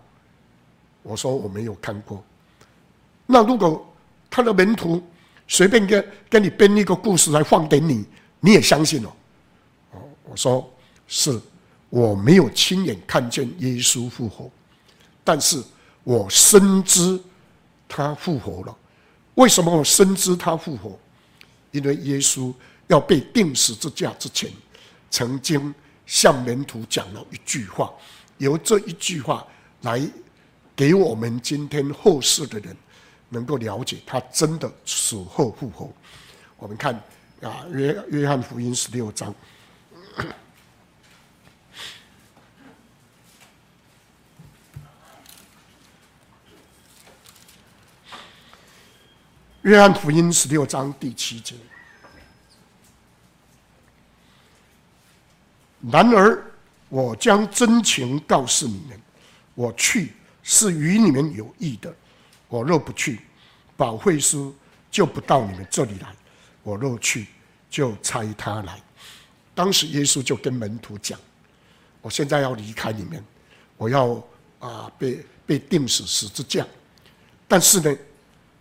[1.01, 2.23] 我说我没有看过。
[3.25, 3.85] 那如果
[4.29, 5.01] 他的门徒
[5.47, 8.05] 随便跟跟你编一个故事来放给你，
[8.39, 9.13] 你也相信了
[9.91, 9.99] 哦？
[10.23, 10.73] 我说
[11.07, 11.37] 是，
[11.89, 14.49] 我没有亲眼看见耶稣复活，
[15.25, 15.61] 但是
[16.05, 17.19] 我深知
[17.87, 18.73] 他复活了。
[19.35, 20.97] 为什么我深知他复活？
[21.71, 22.53] 因为耶稣
[22.93, 24.51] 要被钉十字架之前，
[25.09, 25.73] 曾经
[26.05, 27.91] 向门徒讲了一句话，
[28.37, 29.43] 由这一句话
[29.81, 29.99] 来
[30.75, 32.77] 给我们今天后世的人
[33.29, 35.91] 能够了解他真的死后复活。
[36.55, 36.93] 我们看
[37.41, 39.33] 啊，约约翰福音十六章。
[49.63, 51.55] 约翰福音十六章第七节。
[55.91, 56.41] 然而，
[56.89, 58.99] 我将真情告诉你们：
[59.53, 61.93] 我去是与你们有益的。
[62.47, 63.19] 我若不去，
[63.75, 64.37] 保惠师
[64.89, 66.07] 就不到你们这里来；
[66.63, 67.27] 我若去，
[67.69, 68.79] 就差他来。
[69.53, 71.19] 当时耶稣就跟门徒讲
[72.01, 73.23] ：“我现在要离开你们，
[73.75, 74.23] 我要
[74.59, 76.65] 啊被被钉死十字架。
[77.47, 77.95] 但是呢，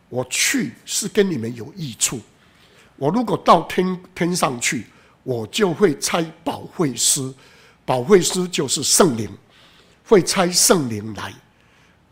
[0.08, 2.20] 我去是跟你们有益处。
[2.96, 4.86] 我如果到天天上去，
[5.22, 7.32] 我就会差保惠师，
[7.84, 9.30] 保惠师就是圣灵，
[10.04, 11.32] 会差圣灵来。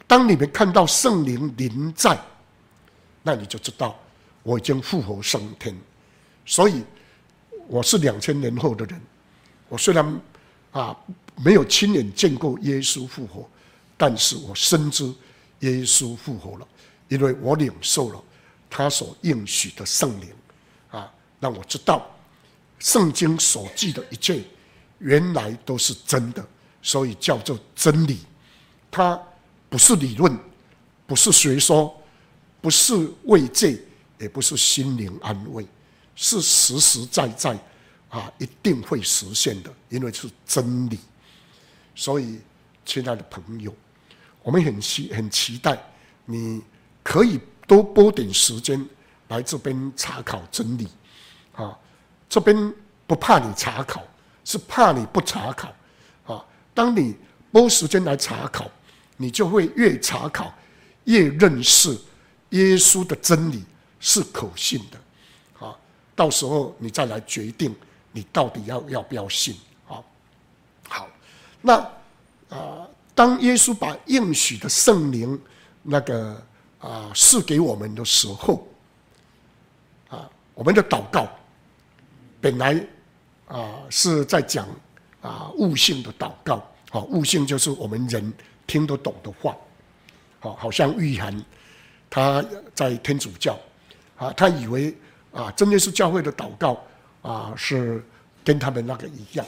[0.06, 2.18] 当你们看到圣灵临在，
[3.22, 3.98] 那你就知道
[4.42, 5.76] 我已经复活升天。
[6.44, 6.82] 所以。”
[7.68, 9.00] 我是两千年后的人，
[9.68, 10.20] 我虽然
[10.72, 10.96] 啊
[11.36, 13.48] 没有亲眼见过耶稣复活，
[13.96, 15.04] 但是我深知
[15.60, 16.66] 耶稣复活了，
[17.06, 18.20] 因为我领受了
[18.68, 20.30] 他所应许的圣灵，
[20.90, 21.08] 啊，
[21.38, 22.10] 让我知道
[22.80, 24.42] 圣经所记的一切
[24.98, 26.44] 原来都是真的，
[26.82, 28.18] 所以叫做真理。
[28.90, 29.20] 它
[29.68, 30.36] 不是理论，
[31.06, 31.96] 不是学说，
[32.60, 33.80] 不是慰藉，
[34.18, 35.64] 也不是心灵安慰。
[36.16, 37.58] 是实实在在，
[38.08, 40.98] 啊，一定会实现的，因为是真理。
[41.94, 42.40] 所以，
[42.84, 43.74] 亲爱的朋友，
[44.42, 45.78] 我们很期很期待
[46.24, 46.60] 你
[47.02, 48.84] 可以多拨点时间
[49.28, 50.88] 来这边查考真理
[51.54, 51.78] 啊！
[52.30, 52.72] 这边
[53.06, 54.02] 不怕你查考，
[54.44, 55.68] 是怕你不查考
[56.24, 56.42] 啊！
[56.72, 57.16] 当你
[57.50, 58.70] 拨时间来查考，
[59.16, 60.54] 你就会越查考
[61.04, 61.90] 越认识
[62.50, 63.64] 耶稣的真理
[63.98, 65.76] 是可信的啊！
[66.14, 67.74] 到时候你再来决定
[68.12, 69.56] 你到底要要不要信
[69.88, 69.98] 啊！
[70.88, 71.08] 好，
[71.60, 71.74] 那
[72.48, 75.38] 啊，当耶稣把应许的圣灵
[75.82, 76.40] 那个
[76.78, 78.68] 啊赐给我们的时候，
[80.08, 81.28] 啊，我们的祷告
[82.40, 82.84] 本来
[83.46, 84.66] 啊是在讲
[85.20, 86.56] 啊悟性的祷告，
[86.90, 88.32] 啊悟性就是我们人
[88.66, 89.56] 听得懂的话，
[90.38, 91.44] 好，好像玉涵
[92.08, 93.58] 他在天主教，
[94.16, 94.96] 啊，他以为
[95.32, 96.82] 啊真耶稣教会的祷告
[97.22, 98.04] 啊是
[98.44, 99.46] 跟他们那个一样，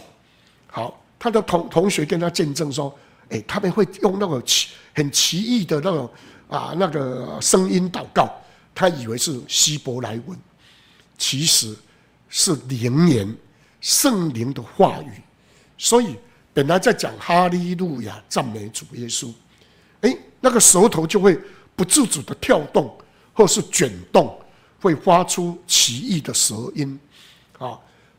[0.67, 0.99] 好。
[1.25, 2.93] 他的同同学跟他见证说
[3.31, 6.11] ：“诶，他们会用那个奇很奇异的那种
[6.49, 8.29] 啊那个声音祷告，
[8.75, 10.37] 他以为是希伯来文，
[11.17, 11.77] 其实
[12.33, 13.37] 是灵言
[13.83, 15.21] 圣灵的话语。
[15.77, 16.17] 所以
[16.55, 19.31] 本来在讲哈利路亚赞美主耶稣，
[20.01, 21.39] 诶，那个舌头就会
[21.77, 22.97] 不自主的跳动
[23.35, 24.41] 或是卷动，
[24.81, 26.99] 会发出奇异的舌音。
[27.59, 27.79] 啊，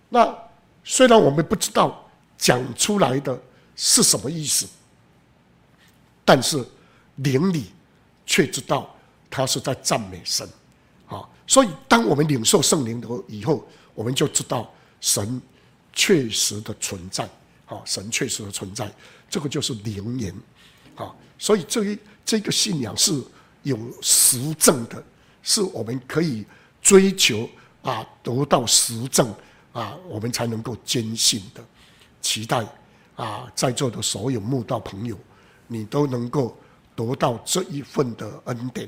[0.10, 0.38] 那
[0.84, 2.00] 虽然我们不知道。”
[2.36, 3.42] 讲出来的
[3.74, 4.68] 是什么意思？
[6.26, 6.62] 但是
[7.16, 7.72] 灵里
[8.26, 8.94] 却知道
[9.30, 10.46] 他是在赞美神，
[11.08, 11.24] 啊！
[11.48, 15.42] 所以当我们领受圣灵的以后，我们就知道神
[15.94, 17.24] 确实的存在，
[17.66, 17.82] 啊！
[17.86, 18.92] 神确实的存在，
[19.30, 20.34] 这个就是灵言，
[20.96, 21.14] 啊！
[21.38, 23.22] 所以这一这个信仰是
[23.62, 25.04] 有实证的，
[25.42, 26.46] 是我们可以
[26.82, 27.50] 追求
[27.82, 29.34] 啊，得到实证
[29.74, 31.64] 啊，我们才能够坚信的。
[32.22, 32.66] 期待
[33.16, 35.18] 啊，在座的所有慕道朋友，
[35.68, 36.58] 你都能够
[36.96, 38.82] 得到这一份的恩典。